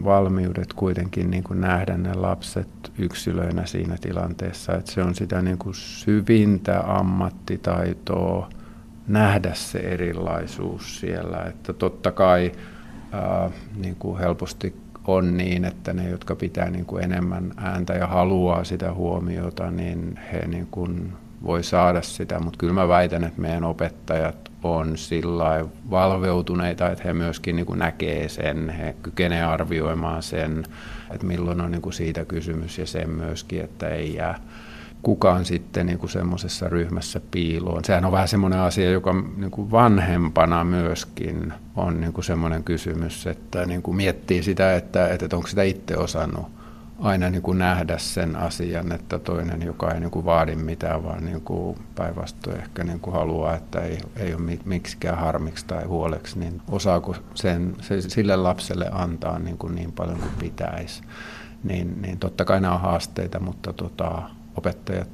valmiudet 0.05 0.74
kuitenkin 0.74 1.31
niin 1.31 1.43
kuin 1.43 1.62
nähdä 1.62 1.98
ne 1.98 2.13
lapset 2.13 2.91
yksilöinä 2.98 3.65
siinä 3.65 3.96
tilanteessa. 4.01 4.75
Että 4.75 4.91
se 4.91 5.01
on 5.03 5.15
sitä 5.15 5.41
niin 5.41 5.58
kuin 5.58 5.75
syvintä 5.75 6.84
ammattitaitoa 6.88 8.50
nähdä 9.08 9.53
se 9.53 9.79
erilaisuus 9.79 11.00
siellä. 11.00 11.43
Että 11.48 11.74
totta 11.74 12.12
kai 12.12 12.51
ää, 13.12 13.51
niin 13.75 13.96
kuin 13.96 14.20
helposti 14.20 14.75
on 15.08 15.38
niin, 15.38 15.66
että 15.66 15.94
ne, 15.94 16.10
jotka 16.10 16.36
pitää 16.36 16.70
niin 16.70 16.86
kuin 16.86 17.04
enemmän 17.04 17.51
ääntä 17.58 17.94
ja 17.94 18.08
haluaa 18.08 18.63
sitä 18.63 18.94
huomiota, 18.94 19.72
niin 19.72 20.20
he 20.34 20.48
niin 20.48 20.68
kuin 20.72 21.13
voi 21.44 21.63
saada 21.63 22.01
sitä, 22.01 22.39
mutta 22.39 22.58
kyllä 22.58 22.74
mä 22.74 22.88
väitän, 22.88 23.24
että 23.24 23.42
meidän 23.42 23.63
opettajat 23.63 24.51
on 24.63 24.98
sillä 24.98 25.66
valveutuneita, 25.89 26.89
että 26.89 27.04
he 27.04 27.13
myöskin 27.13 27.56
niin 27.56 27.66
kuin 27.66 27.80
näkee 27.80 28.30
sen, 28.30 28.70
he 28.70 28.96
kykenevät 29.04 29.50
arvioimaan 29.50 30.24
sen, 30.24 30.63
että 31.12 31.28
milloin 31.28 31.62
on 31.62 31.72
niin 31.72 31.82
kuin 31.82 31.94
siitä 31.94 32.25
kysymys 32.25 32.78
ja 32.78 32.86
sen 32.86 33.10
myöskin, 33.10 33.62
että 33.62 33.89
ei 33.89 34.16
jää 34.16 34.39
kukaan 35.03 35.46
sitten 35.46 35.86
niin 35.86 36.00
kuin 36.00 36.10
semmoisessa 36.10 36.70
ryhmässä 36.70 37.22
piiloon. 37.32 37.86
Sehän 37.86 38.06
on 38.06 38.12
vähän 38.12 38.27
semmoinen 38.27 38.60
asia, 38.60 38.91
joka 38.91 39.13
niin 39.38 39.51
kuin 39.51 39.72
vanhempana 39.72 40.63
myöskin 40.63 41.53
on 41.75 42.01
niin 42.01 42.13
kuin 42.13 42.25
semmoinen 42.25 42.63
kysymys, 42.63 43.27
että 43.27 43.65
niin 43.65 43.82
kuin 43.82 43.98
miettii 43.98 44.44
sitä, 44.44 44.75
että, 44.75 45.08
että 45.08 45.36
onko 45.36 45.48
sitä 45.48 45.63
itse 45.63 45.98
osannut 45.98 46.60
aina 47.01 47.29
niin 47.29 47.41
kuin 47.41 47.58
nähdä 47.58 47.98
sen 47.98 48.36
asian, 48.36 48.91
että 48.91 49.20
toinen, 49.20 49.62
joka 49.62 49.91
ei 49.91 50.00
niin 50.00 50.12
kuin 50.12 50.25
vaadi 50.25 50.56
mitään, 50.56 51.03
vaan 51.03 51.25
niin 51.25 51.41
kuin 51.41 51.77
päinvastoin 51.96 52.58
ehkä 52.58 52.84
niin 52.84 53.00
kuin 53.00 53.13
haluaa, 53.13 53.56
että 53.56 53.82
ei, 53.82 53.98
ei 54.15 54.34
ole 54.34 54.60
miksikään 54.65 55.18
harmiksi 55.18 55.65
tai 55.65 55.86
huoleksi, 55.86 56.39
niin 56.39 56.62
osaako 56.70 57.15
sen, 57.36 57.75
se, 57.82 58.01
sille 58.01 58.36
lapselle 58.36 58.89
antaa 58.91 59.39
niin, 59.39 59.58
kuin 59.58 59.75
niin 59.75 59.91
paljon 59.91 60.18
kuin 60.18 60.32
pitäisi. 60.39 61.01
Niin, 61.63 62.01
niin 62.01 62.20
totta 62.20 62.46
kai 62.46 62.62
nämä 62.62 62.74
on 62.74 62.82
haasteita, 62.82 63.39
mutta 63.39 63.74
tota, 63.74 64.22
opettajat 64.60 65.10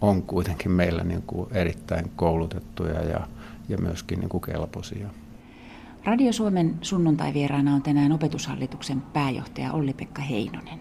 on 0.00 0.22
kuitenkin 0.22 0.70
meillä 0.70 1.04
niin 1.04 1.22
kuin 1.22 1.48
erittäin 1.52 2.10
koulutettuja 2.16 3.02
ja, 3.04 3.20
ja 3.68 3.78
myöskin 3.78 4.20
niin 4.20 4.28
kuin 4.28 4.40
kelpoisia. 4.40 5.08
Radio 6.04 6.32
Suomen 6.32 6.74
sunnuntai-vieraana 6.82 7.74
on 7.74 7.82
tänään 7.82 8.12
opetushallituksen 8.12 9.00
pääjohtaja 9.00 9.72
Olli-Pekka 9.72 10.22
Heinonen. 10.22 10.78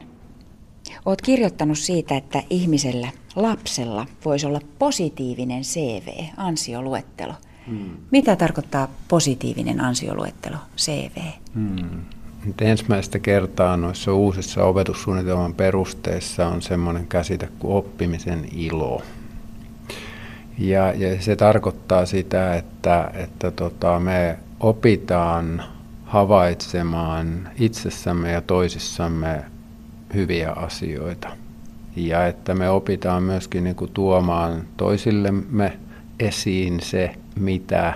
Olet 1.05 1.21
kirjoittanut 1.21 1.77
siitä, 1.77 2.17
että 2.17 2.43
ihmisellä, 2.49 3.09
lapsella, 3.35 4.05
voisi 4.25 4.45
olla 4.45 4.61
positiivinen 4.79 5.61
CV, 5.63 6.07
ansioluettelo. 6.37 7.33
Hmm. 7.67 7.89
Mitä 8.11 8.35
tarkoittaa 8.35 8.87
positiivinen 9.07 9.81
ansioluettelo, 9.81 10.57
CV? 10.77 11.21
Hmm. 11.53 12.01
Nyt 12.45 12.61
ensimmäistä 12.61 13.19
kertaa 13.19 13.77
noissa 13.77 14.13
uusissa 14.13 14.63
opetussuunnitelman 14.63 15.53
perusteissa 15.53 16.47
on 16.47 16.61
semmoinen 16.61 17.07
käsite 17.07 17.49
kuin 17.59 17.73
oppimisen 17.73 18.45
ilo. 18.55 19.01
Ja, 20.59 20.93
ja 20.93 21.21
se 21.21 21.35
tarkoittaa 21.35 22.05
sitä, 22.05 22.55
että, 22.55 23.11
että 23.13 23.51
tota, 23.51 23.99
me 23.99 24.39
opitaan 24.59 25.63
havaitsemaan 26.05 27.49
itsessämme 27.59 28.31
ja 28.31 28.41
toisissamme 28.41 29.43
hyviä 30.13 30.51
asioita. 30.51 31.29
Ja 31.95 32.27
että 32.27 32.55
me 32.55 32.69
opitaan 32.69 33.23
myöskin 33.23 33.63
niin 33.63 33.75
kuin 33.75 33.91
tuomaan 33.93 34.63
toisillemme 34.77 35.77
esiin 36.19 36.79
se, 36.79 37.15
mitä 37.39 37.93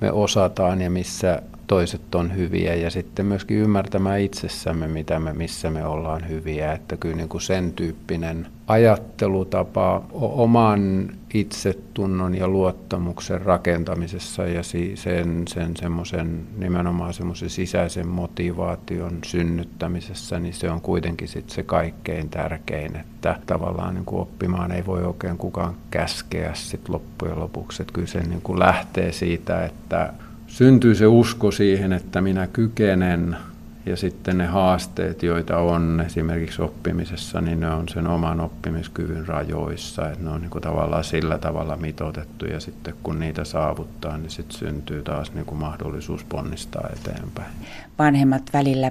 me 0.00 0.12
osataan 0.12 0.80
ja 0.80 0.90
missä 0.90 1.42
toiset 1.68 2.14
on 2.14 2.36
hyviä 2.36 2.74
ja 2.74 2.90
sitten 2.90 3.26
myöskin 3.26 3.56
ymmärtämään 3.56 4.20
itsessämme, 4.20 4.88
mitä 4.88 5.18
me, 5.18 5.32
missä 5.32 5.70
me 5.70 5.86
ollaan 5.86 6.28
hyviä. 6.28 6.72
Että 6.72 6.96
kyllä 6.96 7.16
niin 7.16 7.28
kuin 7.28 7.40
sen 7.40 7.72
tyyppinen 7.72 8.46
ajattelutapa 8.66 10.02
oman 10.12 11.10
itsetunnon 11.34 12.34
ja 12.34 12.48
luottamuksen 12.48 13.40
rakentamisessa 13.40 14.46
ja 14.46 14.62
sen, 14.94 15.48
sen 15.48 15.76
semmoisen 15.76 16.46
nimenomaan 16.58 17.14
semmoisen 17.14 17.50
sisäisen 17.50 18.08
motivaation 18.08 19.18
synnyttämisessä, 19.24 20.38
niin 20.38 20.54
se 20.54 20.70
on 20.70 20.80
kuitenkin 20.80 21.28
sit 21.28 21.50
se 21.50 21.62
kaikkein 21.62 22.30
tärkein, 22.30 22.96
että 22.96 23.38
tavallaan 23.46 23.94
niin 23.94 24.04
kuin 24.04 24.22
oppimaan 24.22 24.72
ei 24.72 24.86
voi 24.86 25.04
oikein 25.04 25.38
kukaan 25.38 25.74
käskeä 25.90 26.54
sit 26.54 26.88
loppujen 26.88 27.40
lopuksi. 27.40 27.82
Että 27.82 27.92
kyllä 27.92 28.06
se 28.06 28.20
niin 28.20 28.42
kuin 28.42 28.58
lähtee 28.58 29.12
siitä, 29.12 29.64
että 29.64 30.12
syntyy 30.48 30.94
se 30.94 31.06
usko 31.06 31.50
siihen, 31.50 31.92
että 31.92 32.20
minä 32.20 32.46
kykenen 32.46 33.36
ja 33.86 33.96
sitten 33.96 34.38
ne 34.38 34.46
haasteet, 34.46 35.22
joita 35.22 35.58
on 35.58 36.02
esimerkiksi 36.06 36.62
oppimisessa, 36.62 37.40
niin 37.40 37.60
ne 37.60 37.70
on 37.70 37.88
sen 37.88 38.06
oman 38.06 38.40
oppimiskyvyn 38.40 39.26
rajoissa. 39.26 40.10
Että 40.10 40.24
ne 40.24 40.30
on 40.30 40.40
niin 40.40 40.50
kuin 40.50 40.62
tavallaan 40.62 41.04
sillä 41.04 41.38
tavalla 41.38 41.76
mitoitettu 41.76 42.44
ja 42.44 42.60
sitten 42.60 42.94
kun 43.02 43.18
niitä 43.18 43.44
saavuttaa, 43.44 44.18
niin 44.18 44.30
sitten 44.30 44.58
syntyy 44.58 45.02
taas 45.02 45.34
niin 45.34 45.46
kuin 45.46 45.58
mahdollisuus 45.58 46.24
ponnistaa 46.24 46.88
eteenpäin. 46.92 47.50
Vanhemmat 47.98 48.42
välillä 48.52 48.90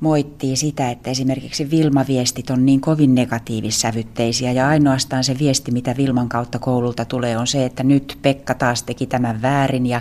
moittii 0.00 0.56
sitä, 0.56 0.90
että 0.90 1.10
esimerkiksi 1.10 1.70
Vilma-viestit 1.70 2.50
on 2.50 2.66
niin 2.66 2.80
kovin 2.80 3.14
negatiivissävytteisiä 3.14 4.52
ja 4.52 4.68
ainoastaan 4.68 5.24
se 5.24 5.36
viesti, 5.38 5.72
mitä 5.72 5.94
Vilman 5.96 6.28
kautta 6.28 6.58
koululta 6.58 7.04
tulee, 7.04 7.38
on 7.38 7.46
se, 7.46 7.64
että 7.64 7.82
nyt 7.82 8.18
Pekka 8.22 8.54
taas 8.54 8.82
teki 8.82 9.06
tämän 9.06 9.42
väärin 9.42 9.86
ja 9.86 10.00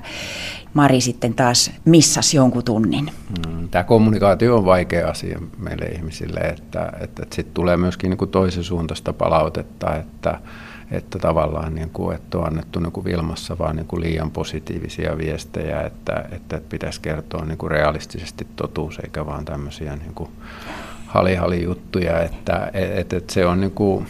Mari 0.73 1.01
sitten 1.01 1.33
taas 1.33 1.71
missas 1.85 2.33
jonkun 2.33 2.63
tunnin. 2.63 3.11
Mm, 3.47 3.69
Tämä 3.69 3.83
kommunikaatio 3.83 4.57
on 4.57 4.65
vaikea 4.65 5.09
asia 5.09 5.39
meille 5.57 5.85
ihmisille, 5.85 6.39
että, 6.39 6.85
että, 6.99 7.23
että 7.23 7.35
sitten 7.35 7.53
tulee 7.53 7.77
myöskin 7.77 8.09
niin 8.09 8.17
kuin 8.17 8.31
toisen 8.31 8.63
suuntaista 8.63 9.13
palautetta, 9.13 9.95
että 9.95 10.39
että 10.91 11.19
tavallaan 11.19 11.75
niin 11.75 11.89
kuin, 11.89 12.15
että 12.15 12.37
on 12.37 12.47
annettu 12.47 12.79
niin 12.79 12.91
kuin 12.91 13.05
Vilmassa 13.05 13.57
vaan 13.57 13.75
niin 13.75 13.85
kuin 13.85 14.01
liian 14.01 14.31
positiivisia 14.31 15.17
viestejä, 15.17 15.81
että, 15.81 16.25
että 16.31 16.61
pitäisi 16.69 17.01
kertoa 17.01 17.45
niin 17.45 17.57
kuin 17.57 17.71
realistisesti 17.71 18.47
totuus 18.55 18.99
eikä 18.99 19.25
vaan 19.25 19.45
tämmöisiä 19.45 19.95
niin 19.95 20.13
kuin 20.15 20.29
hali-hali 21.05 21.63
juttuja, 21.63 22.21
että 22.21 22.71
että, 22.73 23.17
että 23.17 23.33
se 23.33 23.45
on 23.45 23.61
niin 23.61 23.71
kuin, 23.71 24.05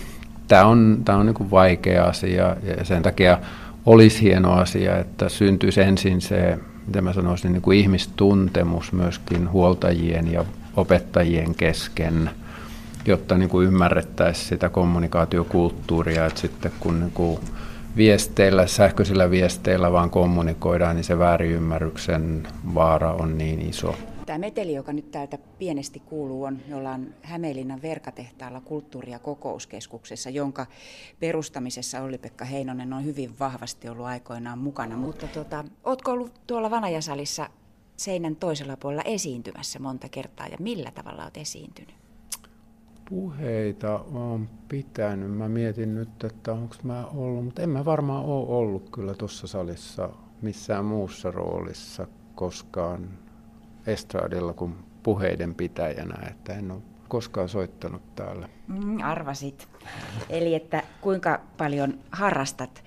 tämä 0.47 0.65
on, 0.65 1.01
tämä 1.05 1.17
on 1.17 1.25
niin 1.25 1.51
vaikea 1.51 2.05
asia 2.05 2.55
ja 2.77 2.85
sen 2.85 3.03
takia 3.03 3.39
olisi 3.85 4.21
hieno 4.21 4.53
asia, 4.53 4.97
että 4.97 5.29
syntyisi 5.29 5.81
ensin 5.81 6.21
se, 6.21 6.59
mitä 6.87 7.01
mä 7.01 7.13
sanoisin, 7.13 7.51
niin 7.51 7.61
kuin 7.61 7.77
ihmistuntemus 7.77 8.91
myöskin 8.91 9.51
huoltajien 9.51 10.31
ja 10.31 10.45
opettajien 10.77 11.55
kesken, 11.55 12.29
jotta 13.05 13.37
niin 13.37 13.49
kuin 13.49 13.67
ymmärrettäisiin 13.67 14.47
sitä 14.47 14.69
kommunikaatiokulttuuria, 14.69 16.25
että 16.25 16.41
sitten 16.41 16.71
kun 16.79 16.99
niin 16.99 17.11
kuin 17.11 17.39
viesteillä, 17.97 18.67
sähköisillä 18.67 19.31
viesteillä 19.31 19.91
vaan 19.91 20.09
kommunikoidaan, 20.09 20.95
niin 20.95 21.03
se 21.03 21.19
väärinymmärryksen 21.19 22.47
vaara 22.75 23.13
on 23.13 23.37
niin 23.37 23.69
iso. 23.69 23.95
Tämä 24.31 24.39
meteli, 24.39 24.73
joka 24.73 24.93
nyt 24.93 25.11
täältä 25.11 25.37
pienesti 25.59 25.99
kuuluu, 25.99 26.43
on, 26.43 26.59
jolla 26.67 26.91
on 26.91 27.07
Hämeenlinnan 27.21 27.81
verkatehtaalla 27.81 28.61
kulttuuri- 28.61 29.11
ja 29.11 29.19
kokouskeskuksessa, 29.19 30.29
jonka 30.29 30.65
perustamisessa 31.19 32.01
Olli-Pekka 32.01 32.45
Heinonen 32.45 32.93
on 32.93 33.05
hyvin 33.05 33.39
vahvasti 33.39 33.89
ollut 33.89 34.05
aikoinaan 34.05 34.59
mukana. 34.59 34.97
Mutta 34.97 35.27
tota, 35.27 35.63
oletko 35.83 36.11
ollut 36.11 36.41
tuolla 36.47 36.71
Vanajasalissa 36.71 37.49
seinän 37.97 38.35
toisella 38.35 38.77
puolella 38.77 39.03
esiintymässä 39.05 39.79
monta 39.79 40.09
kertaa 40.09 40.47
ja 40.47 40.57
millä 40.59 40.91
tavalla 40.91 41.23
olet 41.23 41.37
esiintynyt? 41.37 41.95
Puheita 43.09 43.99
olen 43.99 44.49
pitänyt. 44.67 45.31
Mä 45.31 45.49
mietin 45.49 45.95
nyt, 45.95 46.23
että 46.23 46.53
onko 46.53 46.75
mä 46.83 47.05
ollut, 47.05 47.45
mutta 47.45 47.61
en 47.61 47.69
mä 47.69 47.85
varmaan 47.85 48.25
ole 48.25 48.47
ollut 48.47 48.89
kyllä 48.89 49.13
tuossa 49.13 49.47
salissa 49.47 50.09
missään 50.41 50.85
muussa 50.85 51.31
roolissa 51.31 52.07
koskaan 52.35 53.20
estradilla 53.87 54.53
kuin 54.53 54.75
puheiden 55.03 55.55
pitäjänä, 55.55 56.27
että 56.29 56.53
en 56.53 56.71
ole 56.71 56.81
koskaan 57.07 57.49
soittanut 57.49 58.15
täällä. 58.15 58.49
Mm, 58.67 58.97
arvasit. 59.03 59.67
Eli 60.29 60.55
että 60.55 60.83
kuinka 61.01 61.39
paljon 61.57 61.99
harrastat? 62.11 62.83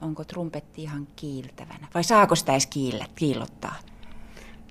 Onko 0.00 0.24
trumpetti 0.24 0.82
ihan 0.82 1.08
kiiltävänä? 1.16 1.88
Vai 1.94 2.04
saako 2.04 2.34
sitä 2.34 2.52
edes 2.52 2.66
kiillä, 2.66 3.04
kiillottaa? 3.14 3.76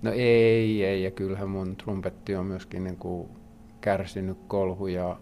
No 0.02 0.12
ei, 0.12 0.86
ei. 0.86 1.04
Ja 1.04 1.12
kyllähän 1.12 1.50
mun 1.50 1.76
trumpetti 1.76 2.36
on 2.36 2.46
myöskin 2.46 2.84
niin 2.84 2.98
kuin 2.98 3.30
kärsinyt 3.82 4.38
kolhuja 4.48 5.18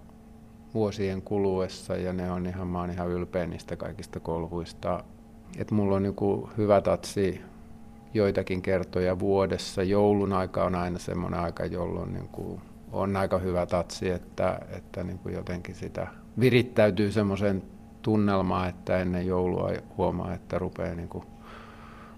vuosien 0.74 1.22
kuluessa 1.22 1.96
ja 1.96 2.14
ne 2.14 2.32
on 2.32 2.46
ihan, 2.46 2.68
mä 2.68 2.80
oon 2.80 2.92
ihan 2.92 3.10
ylpeä 3.10 3.48
niistä 3.48 3.76
kaikista 3.76 4.20
kolhuista. 4.20 5.04
Et 5.58 5.72
mulla 5.72 5.96
on 5.96 6.04
niin 6.04 6.16
kuin 6.16 6.50
hyvä 6.58 6.82
tatsi 6.82 7.42
joitakin 8.14 8.62
kertoja 8.62 9.20
vuodessa. 9.20 9.84
Joulun 9.84 10.34
aika 10.34 10.64
on 10.64 10.76
aina 10.76 11.00
semmoinen 11.00 11.40
aika, 11.40 11.66
jolloin 11.66 12.14
niin 12.14 12.28
kuin 12.28 12.62
on 12.92 13.16
aika 13.16 13.38
hyvä 13.38 13.66
tatsi, 13.66 14.10
että, 14.10 14.60
että 14.78 15.04
niin 15.04 15.20
kuin 15.20 15.36
jotenkin 15.36 15.76
sitä 15.76 16.08
virittäytyy 16.40 17.12
semmoisen 17.12 17.64
tunnelmaan, 18.02 18.70
että 18.70 18.98
ennen 18.98 19.28
joulua 19.28 19.72
huomaa, 19.98 20.34
että 20.34 20.60
rupeaa 20.60 20.96
niin 20.96 21.10
kuin 21.10 21.24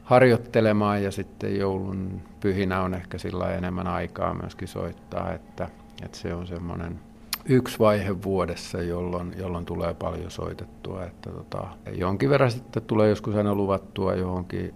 harjoittelemaan 0.04 1.04
ja 1.04 1.12
sitten 1.12 1.58
joulun 1.58 2.22
pyhinä 2.40 2.82
on 2.82 2.94
ehkä 2.94 3.18
sillä 3.18 3.54
enemmän 3.54 3.88
aikaa 3.88 4.34
myöskin 4.34 4.68
soittaa, 4.68 5.34
että, 5.34 5.70
että 6.06 6.18
se 6.18 6.34
on 6.34 6.48
semmoinen 6.48 7.00
yksi 7.46 7.80
vaihe 7.80 8.24
vuodessa, 8.24 8.82
jolloin, 8.82 9.34
jolloin 9.38 9.66
tulee 9.66 9.94
paljon 9.94 10.32
soitettua. 10.32 11.04
Että 11.06 11.30
tota, 11.30 11.68
jonkin 11.92 12.30
verran 12.30 12.52
sitten 12.52 12.84
tulee 12.84 13.10
joskus 13.10 13.36
aina 13.36 13.56
luvattua 13.56 14.16
johonkin 14.16 14.74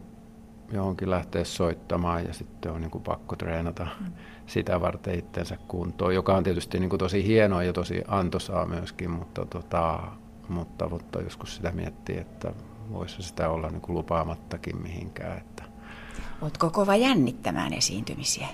johonkin 0.72 1.10
lähteä 1.10 1.44
soittamaan 1.44 2.26
ja 2.26 2.34
sitten 2.34 2.72
on 2.72 2.82
niin 2.82 2.92
kuin 2.92 3.04
pakko 3.04 3.36
treenata 3.36 3.88
mm. 4.00 4.12
sitä 4.46 4.82
varten 4.82 5.20
itsensä 5.20 5.58
kuntoon, 5.68 6.16
joka 6.16 6.36
on 6.36 6.44
tietysti 6.44 6.80
niin 6.80 6.90
kuin 6.90 7.00
tosi 7.00 7.28
hienoa 7.28 7.64
ja 7.64 7.74
tosi 7.74 8.04
antoisaa 8.08 8.66
myöskin, 8.66 9.12
mutta, 9.12 9.46
tota, 9.46 10.00
mutta, 10.50 10.90
mutta 10.90 11.22
joskus 11.22 11.56
sitä 11.56 11.72
miettii, 11.72 12.18
että 12.18 12.54
voisi 12.92 13.24
sitä 13.24 13.50
olla 13.50 13.70
niin 13.70 13.82
kuin 13.82 13.96
lupaamattakin 13.96 14.82
mihinkään. 14.82 15.38
Että. 15.38 15.64
Oletko 16.42 16.70
kova 16.70 16.96
jännittämään 16.96 17.74
esiintymisiä? 17.74 18.48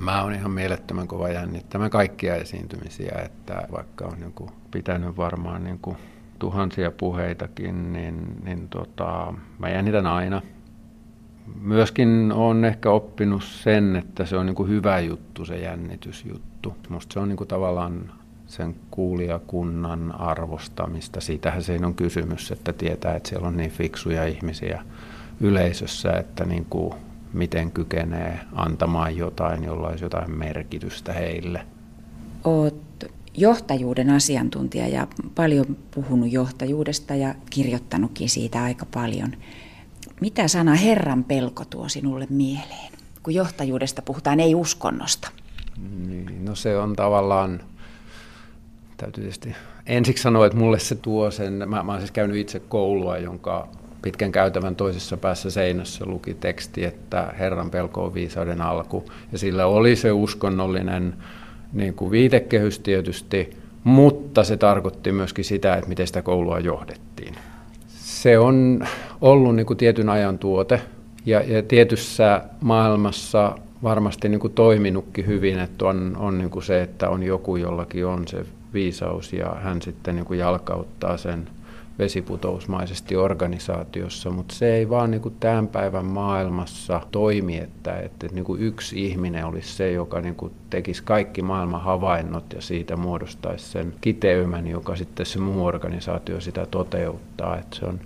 Mä 0.00 0.22
oon 0.22 0.34
ihan 0.34 0.50
mielettömän 0.50 1.08
kova 1.08 1.28
jännittämään 1.28 1.90
kaikkia 1.90 2.34
esiintymisiä, 2.34 3.12
että 3.24 3.68
vaikka 3.72 4.04
on 4.04 4.20
niin 4.20 4.32
kuin 4.32 4.50
pitänyt 4.70 5.16
varmaan 5.16 5.64
niin 5.64 5.78
kuin 5.78 5.96
tuhansia 6.38 6.90
puheitakin, 6.90 7.92
niin, 7.92 8.44
niin 8.44 8.68
tota, 8.68 9.34
mä 9.58 9.68
jännitän 9.68 10.06
aina– 10.06 10.42
myöskin 11.60 12.32
on 12.32 12.64
ehkä 12.64 12.90
oppinut 12.90 13.44
sen, 13.44 13.96
että 13.96 14.26
se 14.26 14.36
on 14.36 14.46
niin 14.46 14.54
kuin 14.54 14.68
hyvä 14.68 15.00
juttu, 15.00 15.44
se 15.44 15.56
jännitysjuttu. 15.56 16.76
Musta 16.88 17.12
se 17.12 17.20
on 17.20 17.28
niin 17.28 17.36
kuin 17.36 17.48
tavallaan 17.48 18.12
sen 18.46 18.76
kuulijakunnan 18.90 20.20
arvostamista. 20.20 21.20
Siitähän 21.20 21.62
se 21.62 21.78
on 21.84 21.94
kysymys, 21.94 22.52
että 22.52 22.72
tietää, 22.72 23.14
että 23.14 23.28
siellä 23.28 23.48
on 23.48 23.56
niin 23.56 23.70
fiksuja 23.70 24.26
ihmisiä 24.26 24.84
yleisössä, 25.40 26.12
että 26.12 26.44
niin 26.44 26.64
kuin 26.64 26.94
miten 27.32 27.70
kykenee 27.70 28.40
antamaan 28.52 29.16
jotain, 29.16 29.64
jolla 29.64 29.88
olisi 29.88 30.04
jotain 30.04 30.30
merkitystä 30.30 31.12
heille. 31.12 31.66
Oot 32.44 33.04
johtajuuden 33.36 34.10
asiantuntija 34.10 34.88
ja 34.88 35.06
paljon 35.34 35.76
puhunut 35.94 36.32
johtajuudesta 36.32 37.14
ja 37.14 37.34
kirjoittanutkin 37.50 38.28
siitä 38.28 38.62
aika 38.62 38.86
paljon. 38.94 39.32
Mitä 40.22 40.48
sana 40.48 40.74
Herran 40.74 41.24
pelko 41.24 41.64
tuo 41.64 41.88
sinulle 41.88 42.26
mieleen, 42.30 42.92
kun 43.22 43.34
johtajuudesta 43.34 44.02
puhutaan, 44.02 44.40
ei 44.40 44.54
uskonnosta? 44.54 45.30
Niin, 46.06 46.44
no 46.44 46.54
se 46.54 46.78
on 46.78 46.96
tavallaan, 46.96 47.60
täytyy 48.96 49.22
tietysti 49.22 49.54
ensiksi 49.86 50.22
sanoa, 50.22 50.46
että 50.46 50.58
mulle 50.58 50.78
se 50.78 50.94
tuo 50.94 51.30
sen, 51.30 51.52
mä, 51.52 51.66
mä 51.82 51.92
olen 51.92 52.00
siis 52.00 52.10
käynyt 52.10 52.36
itse 52.36 52.60
koulua, 52.60 53.18
jonka 53.18 53.68
pitkän 54.02 54.32
käytävän 54.32 54.76
toisessa 54.76 55.16
päässä 55.16 55.50
seinässä 55.50 56.06
luki 56.06 56.34
teksti, 56.34 56.84
että 56.84 57.34
Herran 57.38 57.70
pelko 57.70 58.04
on 58.04 58.14
viisauden 58.14 58.60
alku. 58.60 59.04
Ja 59.32 59.38
sillä 59.38 59.66
oli 59.66 59.96
se 59.96 60.12
uskonnollinen 60.12 61.14
niin 61.72 61.94
kuin 61.94 62.10
viitekehys 62.10 62.78
tietysti, 62.78 63.56
mutta 63.84 64.44
se 64.44 64.56
tarkoitti 64.56 65.12
myöskin 65.12 65.44
sitä, 65.44 65.74
että 65.74 65.88
miten 65.88 66.06
sitä 66.06 66.22
koulua 66.22 66.58
johdettiin 66.58 67.34
se 68.02 68.38
on 68.38 68.86
ollut 69.20 69.56
niin 69.56 69.66
kuin 69.66 69.76
tietyn 69.76 70.08
ajan 70.08 70.38
tuote 70.38 70.80
ja, 71.26 71.40
ja 71.40 71.62
tietyssä 71.62 72.42
maailmassa 72.60 73.58
varmasti 73.82 74.28
niin 74.28 74.40
kuin 74.40 74.52
toiminutkin 74.52 75.26
hyvin, 75.26 75.58
että 75.58 75.84
on, 75.84 76.16
on 76.18 76.38
niin 76.38 76.50
kuin 76.50 76.62
se, 76.62 76.82
että 76.82 77.08
on 77.08 77.22
joku, 77.22 77.56
jollakin 77.56 78.06
on 78.06 78.28
se 78.28 78.46
viisaus 78.74 79.32
ja 79.32 79.56
hän 79.62 79.82
sitten 79.82 80.16
niin 80.16 80.24
kuin 80.24 80.38
jalkauttaa 80.38 81.16
sen 81.16 81.48
vesiputousmaisesti 81.98 83.16
organisaatiossa, 83.16 84.30
mutta 84.30 84.54
se 84.54 84.74
ei 84.74 84.90
vaan 84.90 85.10
niin 85.10 85.20
kuin 85.20 85.34
tämän 85.40 85.68
päivän 85.68 86.06
maailmassa 86.06 87.00
toimi, 87.10 87.58
että, 87.58 87.96
että 88.00 88.26
niin 88.32 88.44
kuin 88.44 88.62
yksi 88.62 89.06
ihminen 89.06 89.44
olisi 89.44 89.76
se, 89.76 89.92
joka 89.92 90.20
niin 90.20 90.34
kuin 90.34 90.52
tekisi 90.70 91.02
kaikki 91.02 91.42
maailman 91.42 91.82
havainnot 91.82 92.52
ja 92.52 92.60
siitä 92.62 92.96
muodostaisi 92.96 93.64
sen 93.64 93.94
kiteymän, 94.00 94.66
joka 94.66 94.96
sitten 94.96 95.26
se 95.26 95.38
muu 95.38 95.64
organisaatio 95.64 96.40
sitä 96.40 96.66
toteuttaa. 96.66 97.58
Että 97.58 97.76
se 97.76 97.86
on 97.86 98.00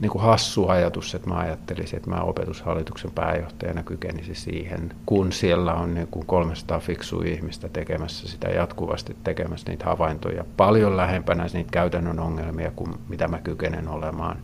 niin 0.00 0.10
kuin 0.10 0.22
hassu 0.22 0.68
ajatus, 0.68 1.14
että 1.14 1.28
mä 1.28 1.38
ajattelisin, 1.38 1.96
että 1.96 2.10
mä 2.10 2.20
opetushallituksen 2.20 3.10
pääjohtajana 3.10 3.82
kykenisin 3.82 4.36
siihen, 4.36 4.92
kun 5.06 5.32
siellä 5.32 5.74
on 5.74 5.94
niin 5.94 6.08
kuin 6.10 6.26
300 6.26 6.80
fiksua 6.80 7.24
ihmistä 7.24 7.68
tekemässä 7.68 8.28
sitä 8.28 8.48
jatkuvasti, 8.48 9.16
tekemässä 9.24 9.70
niitä 9.70 9.84
havaintoja 9.84 10.44
paljon 10.56 10.96
lähempänä 10.96 11.46
niitä 11.52 11.70
käytännön 11.70 12.20
ongelmia 12.20 12.70
kuin 12.70 12.94
mitä 13.08 13.28
mä 13.28 13.38
kykenen 13.38 13.88
olemaan. 13.88 14.36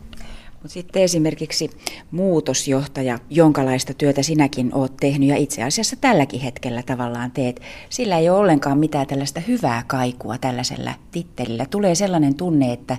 Mutta 0.52 0.74
sitten 0.74 1.02
esimerkiksi 1.02 1.70
muutosjohtaja, 2.10 3.18
jonkalaista 3.30 3.94
työtä 3.94 4.22
sinäkin 4.22 4.70
oot 4.74 4.96
tehnyt 4.96 5.28
ja 5.28 5.36
itse 5.36 5.62
asiassa 5.62 5.96
tälläkin 6.00 6.40
hetkellä 6.40 6.82
tavallaan 6.82 7.30
teet, 7.30 7.60
sillä 7.88 8.18
ei 8.18 8.30
ole 8.30 8.38
ollenkaan 8.38 8.78
mitään 8.78 9.06
tällaista 9.06 9.40
hyvää 9.40 9.84
kaikua 9.86 10.38
tällaisella 10.38 10.94
tittelillä. 11.10 11.66
Tulee 11.66 11.94
sellainen 11.94 12.34
tunne, 12.34 12.72
että 12.72 12.96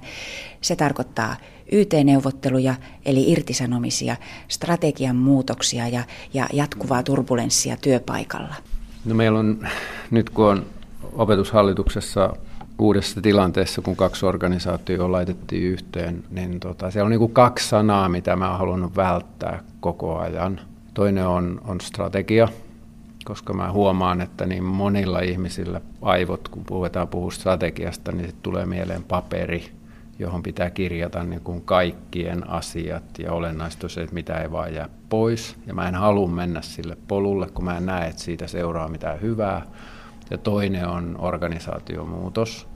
se 0.61 0.75
tarkoittaa 0.75 1.35
YT-neuvotteluja 1.71 2.75
eli 3.05 3.31
irtisanomisia, 3.31 4.15
strategian 4.47 5.15
muutoksia 5.15 5.87
ja, 5.87 6.03
ja 6.33 6.47
jatkuvaa 6.53 7.03
turbulenssia 7.03 7.77
työpaikalla? 7.77 8.55
No 9.05 9.15
meillä 9.15 9.39
on 9.39 9.67
nyt 10.11 10.29
kun 10.29 10.45
on 10.45 10.65
opetushallituksessa 11.13 12.33
uudessa 12.79 13.21
tilanteessa, 13.21 13.81
kun 13.81 13.95
kaksi 13.95 14.25
organisaatiota 14.25 15.11
laitettiin 15.11 15.63
yhteen, 15.63 16.23
niin 16.29 16.59
tota, 16.59 16.91
siellä 16.91 17.05
on 17.05 17.11
niin 17.11 17.19
kuin 17.19 17.33
kaksi 17.33 17.69
sanaa, 17.69 18.09
mitä 18.09 18.35
mä 18.35 18.49
oon 18.49 18.59
halunnut 18.59 18.95
välttää 18.95 19.63
koko 19.79 20.17
ajan. 20.17 20.59
Toinen 20.93 21.27
on, 21.27 21.61
on 21.67 21.81
strategia, 21.81 22.47
koska 23.25 23.53
mä 23.53 23.71
huomaan, 23.71 24.21
että 24.21 24.45
niin 24.45 24.63
monilla 24.63 25.19
ihmisillä 25.19 25.81
aivot, 26.01 26.47
kun 26.47 26.63
puhutaan 26.65 27.07
puhua 27.07 27.31
strategiasta, 27.31 28.11
niin 28.11 28.33
tulee 28.41 28.65
mieleen 28.65 29.03
paperi, 29.03 29.71
johon 30.23 30.43
pitää 30.43 30.69
kirjata 30.69 31.23
niin 31.23 31.41
kuin 31.41 31.61
kaikkien 31.61 32.49
asiat 32.49 33.03
ja 33.19 33.33
olennaista 33.33 33.85
on 33.85 33.89
se, 33.89 34.01
että 34.01 34.13
mitä 34.13 34.41
ei 34.41 34.51
vaan 34.51 34.73
jää 34.73 34.89
pois. 35.09 35.55
Ja 35.67 35.73
mä 35.73 35.87
en 35.87 35.95
halua 35.95 36.27
mennä 36.27 36.61
sille 36.61 36.97
polulle, 37.07 37.47
kun 37.47 37.65
mä 37.65 37.77
en 37.77 37.85
näe, 37.85 38.09
että 38.09 38.21
siitä 38.21 38.47
seuraa 38.47 38.87
mitään 38.87 39.21
hyvää. 39.21 39.65
Ja 40.31 40.37
toinen 40.37 40.87
on 40.87 41.15
organisaatiomuutos, 41.19 42.67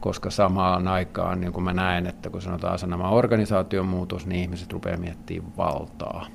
koska 0.00 0.30
samaan 0.30 0.88
aikaan 0.88 1.40
niin 1.40 1.52
kuin 1.52 1.64
mä 1.64 1.72
näen, 1.72 2.06
että 2.06 2.30
kun 2.30 2.42
sanotaan 2.42 2.78
sanoma 2.78 3.10
organisaation 3.10 3.86
muutos, 3.86 4.26
niin 4.26 4.40
ihmiset 4.42 4.72
rupeaa 4.72 4.96
miettimään 4.96 5.52
valtaa. 5.56 6.26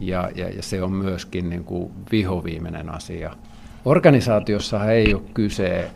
Ja, 0.00 0.30
ja, 0.34 0.48
ja 0.48 0.62
se 0.62 0.82
on 0.82 0.92
myöskin 0.92 1.50
niin 1.50 1.64
kuin 1.64 1.92
vihoviimeinen 2.12 2.94
asia. 2.94 3.36
Organisaatiossa 3.84 4.84
ei 4.84 5.14
ole 5.14 5.22
kyse 5.34 5.90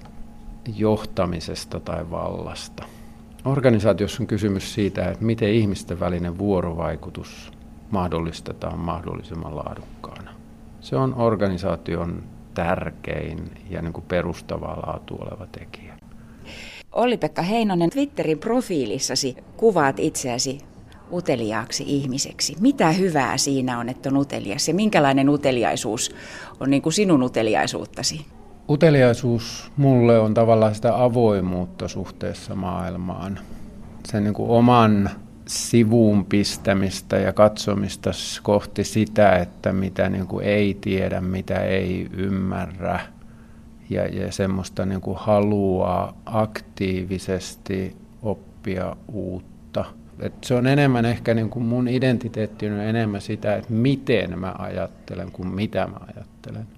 johtamisesta 0.76 1.81
tai 1.81 2.11
vallasta. 2.11 2.85
Organisaatiossa 3.44 4.22
on 4.22 4.27
kysymys 4.27 4.74
siitä, 4.74 5.11
että 5.11 5.24
miten 5.24 5.48
ihmisten 5.48 6.01
välinen 6.01 6.38
vuorovaikutus 6.38 7.53
mahdollistetaan 7.90 8.79
mahdollisimman 8.79 9.57
laadukkaana. 9.57 10.31
Se 10.81 10.96
on 10.96 11.14
organisaation 11.14 12.22
tärkein 12.55 13.51
ja 13.70 13.83
niin 13.83 13.92
kuin 13.92 14.05
perustavaa 14.09 14.83
laatu 14.87 15.14
oleva 15.14 15.46
tekijä. 15.46 15.94
Olli-Pekka 16.92 17.42
Heinonen, 17.42 17.90
Twitterin 17.90 18.38
profiilissasi 18.38 19.37
kuvaat 19.57 19.98
itseäsi 19.98 20.59
uteliaaksi 21.12 21.85
ihmiseksi. 21.87 22.57
Mitä 22.61 22.92
hyvää 22.92 23.37
siinä 23.37 23.79
on, 23.79 23.88
että 23.88 24.09
on 24.09 24.16
utelias 24.16 24.68
ja 24.68 24.74
minkälainen 24.74 25.29
uteliaisuus 25.29 26.14
on 26.61 26.70
niin 26.70 26.83
kuin 26.83 26.92
sinun 26.92 27.22
uteliaisuuttasi? 27.22 28.27
Uteliaisuus 28.70 29.72
mulle 29.76 30.18
on 30.18 30.35
tavallaan 30.35 30.74
sitä 30.74 31.02
avoimuutta 31.04 31.88
suhteessa 31.88 32.54
maailmaan. 32.54 33.38
Sen 34.09 34.24
niin 34.24 34.35
kuin 34.35 34.50
oman 34.50 35.11
sivuun 35.46 36.24
pistämistä 36.24 37.16
ja 37.16 37.33
katsomista 37.33 38.11
kohti 38.42 38.85
sitä, 38.85 39.37
että 39.37 39.72
mitä 39.72 40.09
niin 40.09 40.26
kuin 40.26 40.46
ei 40.46 40.78
tiedä, 40.81 41.20
mitä 41.20 41.61
ei 41.61 42.09
ymmärrä 42.12 43.00
ja, 43.90 44.07
ja 44.07 44.33
semmoista 44.33 44.87
niin 44.87 45.00
kuin 45.00 45.16
haluaa 45.20 46.16
aktiivisesti 46.26 47.96
oppia 48.22 48.96
uutta. 49.12 49.85
Et 50.20 50.35
se 50.44 50.54
on 50.54 50.66
enemmän 50.66 51.04
ehkä 51.04 51.35
niin 51.35 51.50
kuin 51.50 51.64
mun 51.64 51.88
identiteetti 51.88 52.70
on 52.70 52.81
enemmän 52.81 53.20
sitä, 53.20 53.57
että 53.57 53.72
miten 53.72 54.38
mä 54.38 54.54
ajattelen 54.59 55.33
kuin 55.33 55.48
mitä 55.48 55.87
mä 55.87 56.00
ajattelen. 56.16 56.77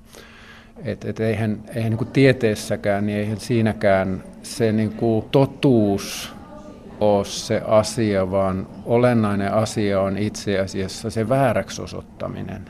Et, 0.84 1.04
et 1.04 1.20
eihän, 1.20 1.62
eihän 1.74 1.92
niin 1.92 2.06
tieteessäkään, 2.12 3.06
niin 3.06 3.18
eihän 3.18 3.40
siinäkään 3.40 4.24
se 4.42 4.72
niin 4.72 4.92
kuin 4.92 5.24
totuus 5.30 6.32
ole 7.00 7.24
se 7.24 7.62
asia, 7.66 8.30
vaan 8.30 8.66
olennainen 8.84 9.52
asia 9.52 10.00
on 10.00 10.18
itse 10.18 10.58
asiassa 10.58 11.10
se 11.10 11.28
vääräksi 11.28 11.82
osoittaminen, 11.82 12.64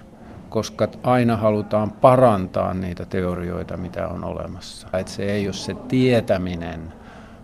koska 0.49 0.89
aina 1.03 1.37
halutaan 1.37 1.91
parantaa 1.91 2.75
niitä 2.75 3.05
teorioita, 3.05 3.77
mitä 3.77 4.09
on 4.09 4.25
olemassa. 4.25 4.89
Et 4.99 5.09
se 5.09 5.23
ei 5.23 5.47
ole 5.47 5.53
se 5.53 5.75
tietäminen, 5.89 6.93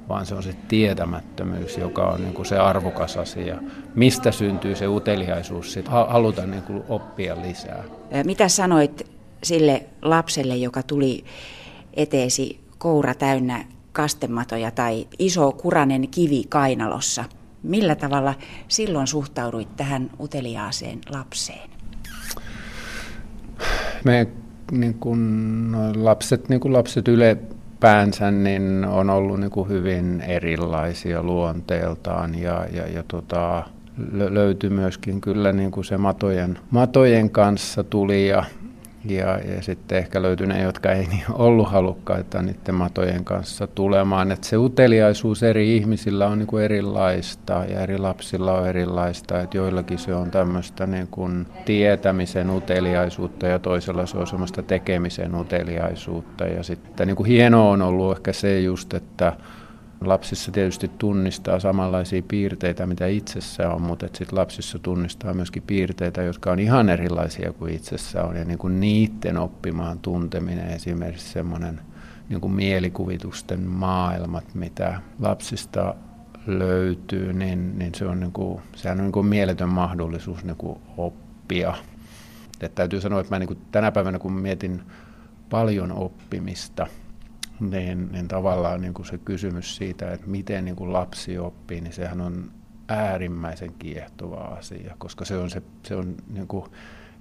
vaan 0.09 0.27
se 0.27 0.35
on 0.35 0.43
se 0.43 0.55
tietämättömyys, 0.69 1.79
joka 1.79 2.07
on 2.07 2.21
niin 2.21 2.35
kuin 2.35 2.47
se 2.47 2.59
arvokas 2.59 3.17
asia. 3.17 3.59
Mistä 3.95 4.33
syntyy 4.33 4.75
se 4.75 4.89
uteliaisuus, 4.89 5.73
sit 5.73 5.89
halutaan 5.89 6.51
niin 6.51 6.83
oppia 6.89 7.43
lisää. 7.43 7.85
Mitä 8.25 8.49
sanoit 8.49 9.16
sille 9.43 9.87
lapselle, 10.03 10.57
joka 10.57 10.83
tuli 10.83 11.25
eteesi 11.95 12.61
koura 12.79 13.15
täynnä 13.15 13.65
kastematoja 13.93 14.71
tai 14.71 15.07
iso 15.19 15.53
kuranen 15.53 16.09
kivi 16.09 16.45
kainalossa. 16.49 17.25
Millä 17.63 17.95
tavalla 17.95 18.35
silloin 18.69 19.07
suhtauduit 19.07 19.77
tähän 19.77 20.11
uteliaaseen 20.21 20.99
lapseen? 21.11 21.71
Me 24.05 24.27
niin 24.73 24.95
kun, 24.95 25.77
lapset, 25.97 26.49
niin 26.49 26.61
kun 26.61 26.73
lapset 26.73 27.09
ylipäänsä 27.09 28.31
niin 28.31 28.85
on 28.85 29.11
ollut 29.11 29.41
niin 29.41 29.69
hyvin 29.69 30.21
erilaisia 30.21 31.23
luonteeltaan 31.23 32.39
ja, 32.39 32.67
ja, 32.73 32.87
ja 32.87 33.03
tota, 33.09 33.65
löytyi 34.13 34.71
myöskin 34.71 35.21
kyllä 35.21 35.53
niin 35.53 35.71
kuin 35.71 35.85
se 35.85 35.99
matojen, 35.99 36.59
matojen 36.71 37.31
kanssa 37.31 37.85
tuli 37.85 38.29
ja 38.29 38.45
ja, 39.09 39.39
ja 39.39 39.63
sitten 39.63 39.99
ehkä 39.99 40.23
löytyi 40.23 40.47
ne, 40.47 40.63
jotka 40.63 40.93
ei 40.93 41.07
niin 41.07 41.25
ollut 41.33 41.69
halukkaita 41.69 42.43
niiden 42.43 42.75
matojen 42.75 43.25
kanssa 43.25 43.67
tulemaan. 43.67 44.33
Että 44.33 44.47
se 44.47 44.57
uteliaisuus 44.57 45.43
eri 45.43 45.77
ihmisillä 45.77 46.27
on 46.27 46.39
niin 46.39 46.47
kuin 46.47 46.65
erilaista 46.65 47.65
ja 47.69 47.81
eri 47.81 47.99
lapsilla 47.99 48.53
on 48.53 48.69
erilaista. 48.69 49.41
Että 49.41 49.57
joillakin 49.57 49.99
se 49.99 50.15
on 50.15 50.31
tämmöistä 50.31 50.87
niin 50.87 51.09
kuin 51.11 51.47
tietämisen 51.65 52.51
uteliaisuutta 52.51 53.47
ja 53.47 53.59
toisella 53.59 54.07
se 54.07 54.19
on 54.19 54.27
semmoista 54.27 54.63
tekemisen 54.63 55.35
uteliaisuutta. 55.35 56.45
Ja 56.45 56.63
sitten 56.63 57.07
niin 57.07 57.17
kuin 57.17 57.27
hienoa 57.27 57.71
on 57.71 57.83
ollut 57.83 58.17
ehkä 58.17 58.33
se 58.33 58.61
just, 58.61 58.95
että 58.95 59.33
Lapsissa 60.01 60.53
tietysti 60.53 60.91
tunnistaa 60.99 61.61
samanlaisia 61.61 62.23
piirteitä, 62.29 62.87
mitä 62.87 63.07
itsessä 63.07 63.71
on, 63.71 63.83
mutta 63.83 64.07
sitten 64.07 64.39
lapsissa 64.39 64.79
tunnistaa 64.79 65.35
myöskin 65.35 65.63
piirteitä, 65.67 66.23
jotka 66.23 66.53
on 66.53 66.59
ihan 66.59 66.89
erilaisia 66.89 67.53
kuin 67.53 67.75
itsessä 67.75 68.25
on. 68.25 68.37
Ja 68.37 68.45
niin 68.45 68.59
kuin 68.59 68.81
niiden 68.81 69.37
oppimaan 69.39 69.99
tunteminen, 69.99 70.69
esimerkiksi 70.69 71.33
semmoinen 71.33 71.81
niin 72.29 72.41
kuin 72.41 72.53
mielikuvitusten 72.53 73.63
maailmat, 73.63 74.55
mitä 74.55 75.01
lapsista 75.21 75.95
löytyy, 76.47 77.33
niin, 77.33 77.79
niin 77.79 77.95
se 77.95 78.07
on 78.07 78.21
niin 78.21 78.33
kuin, 78.33 78.61
sehän 78.75 78.99
on 78.99 79.05
niin 79.05 79.13
kuin 79.13 79.27
mieletön 79.27 79.69
mahdollisuus 79.69 80.45
niin 80.45 80.57
kuin 80.57 80.79
oppia. 80.97 81.75
Et 82.61 82.75
täytyy 82.75 83.01
sanoa, 83.01 83.21
että 83.21 83.35
mä 83.35 83.39
niin 83.39 83.49
kuin 83.49 83.59
tänä 83.73 83.93
päivänä 83.93 84.19
kun 84.19 84.33
mietin 84.33 84.83
paljon 85.51 85.93
oppimista– 85.93 86.87
niin, 87.61 88.13
niin 88.13 88.29
tavallaan 88.29 88.81
niin 88.81 88.95
kuin 88.95 89.07
se 89.07 89.19
kysymys 89.19 89.77
siitä, 89.77 90.13
että 90.13 90.27
miten 90.27 90.65
niin 90.65 90.77
kuin 90.77 90.93
lapsi 90.93 91.39
oppii, 91.39 91.81
niin 91.81 91.93
sehän 91.93 92.21
on 92.21 92.51
äärimmäisen 92.89 93.75
kiehtova 93.79 94.37
asia, 94.37 94.95
koska 94.99 95.25
se 95.25 95.37
on, 95.37 95.51
se, 95.51 95.63
se 95.83 95.97
on 95.97 96.15
niin 96.33 96.47
kuin, 96.47 96.65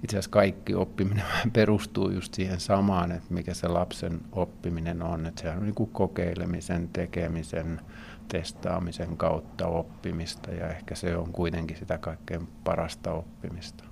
itse 0.02 0.16
asiassa 0.16 0.30
kaikki 0.30 0.74
oppiminen 0.74 1.24
perustuu 1.52 2.10
just 2.10 2.34
siihen 2.34 2.60
samaan, 2.60 3.12
että 3.12 3.34
mikä 3.34 3.54
se 3.54 3.68
lapsen 3.68 4.20
oppiminen 4.32 5.02
on. 5.02 5.26
Että 5.26 5.42
sehän 5.42 5.58
on 5.58 5.64
niin 5.64 5.74
kuin 5.74 5.90
kokeilemisen, 5.90 6.88
tekemisen, 6.92 7.80
testaamisen 8.28 9.16
kautta 9.16 9.66
oppimista 9.66 10.50
ja 10.50 10.68
ehkä 10.68 10.94
se 10.94 11.16
on 11.16 11.32
kuitenkin 11.32 11.76
sitä 11.76 11.98
kaikkein 11.98 12.48
parasta 12.64 13.12
oppimista. 13.12 13.84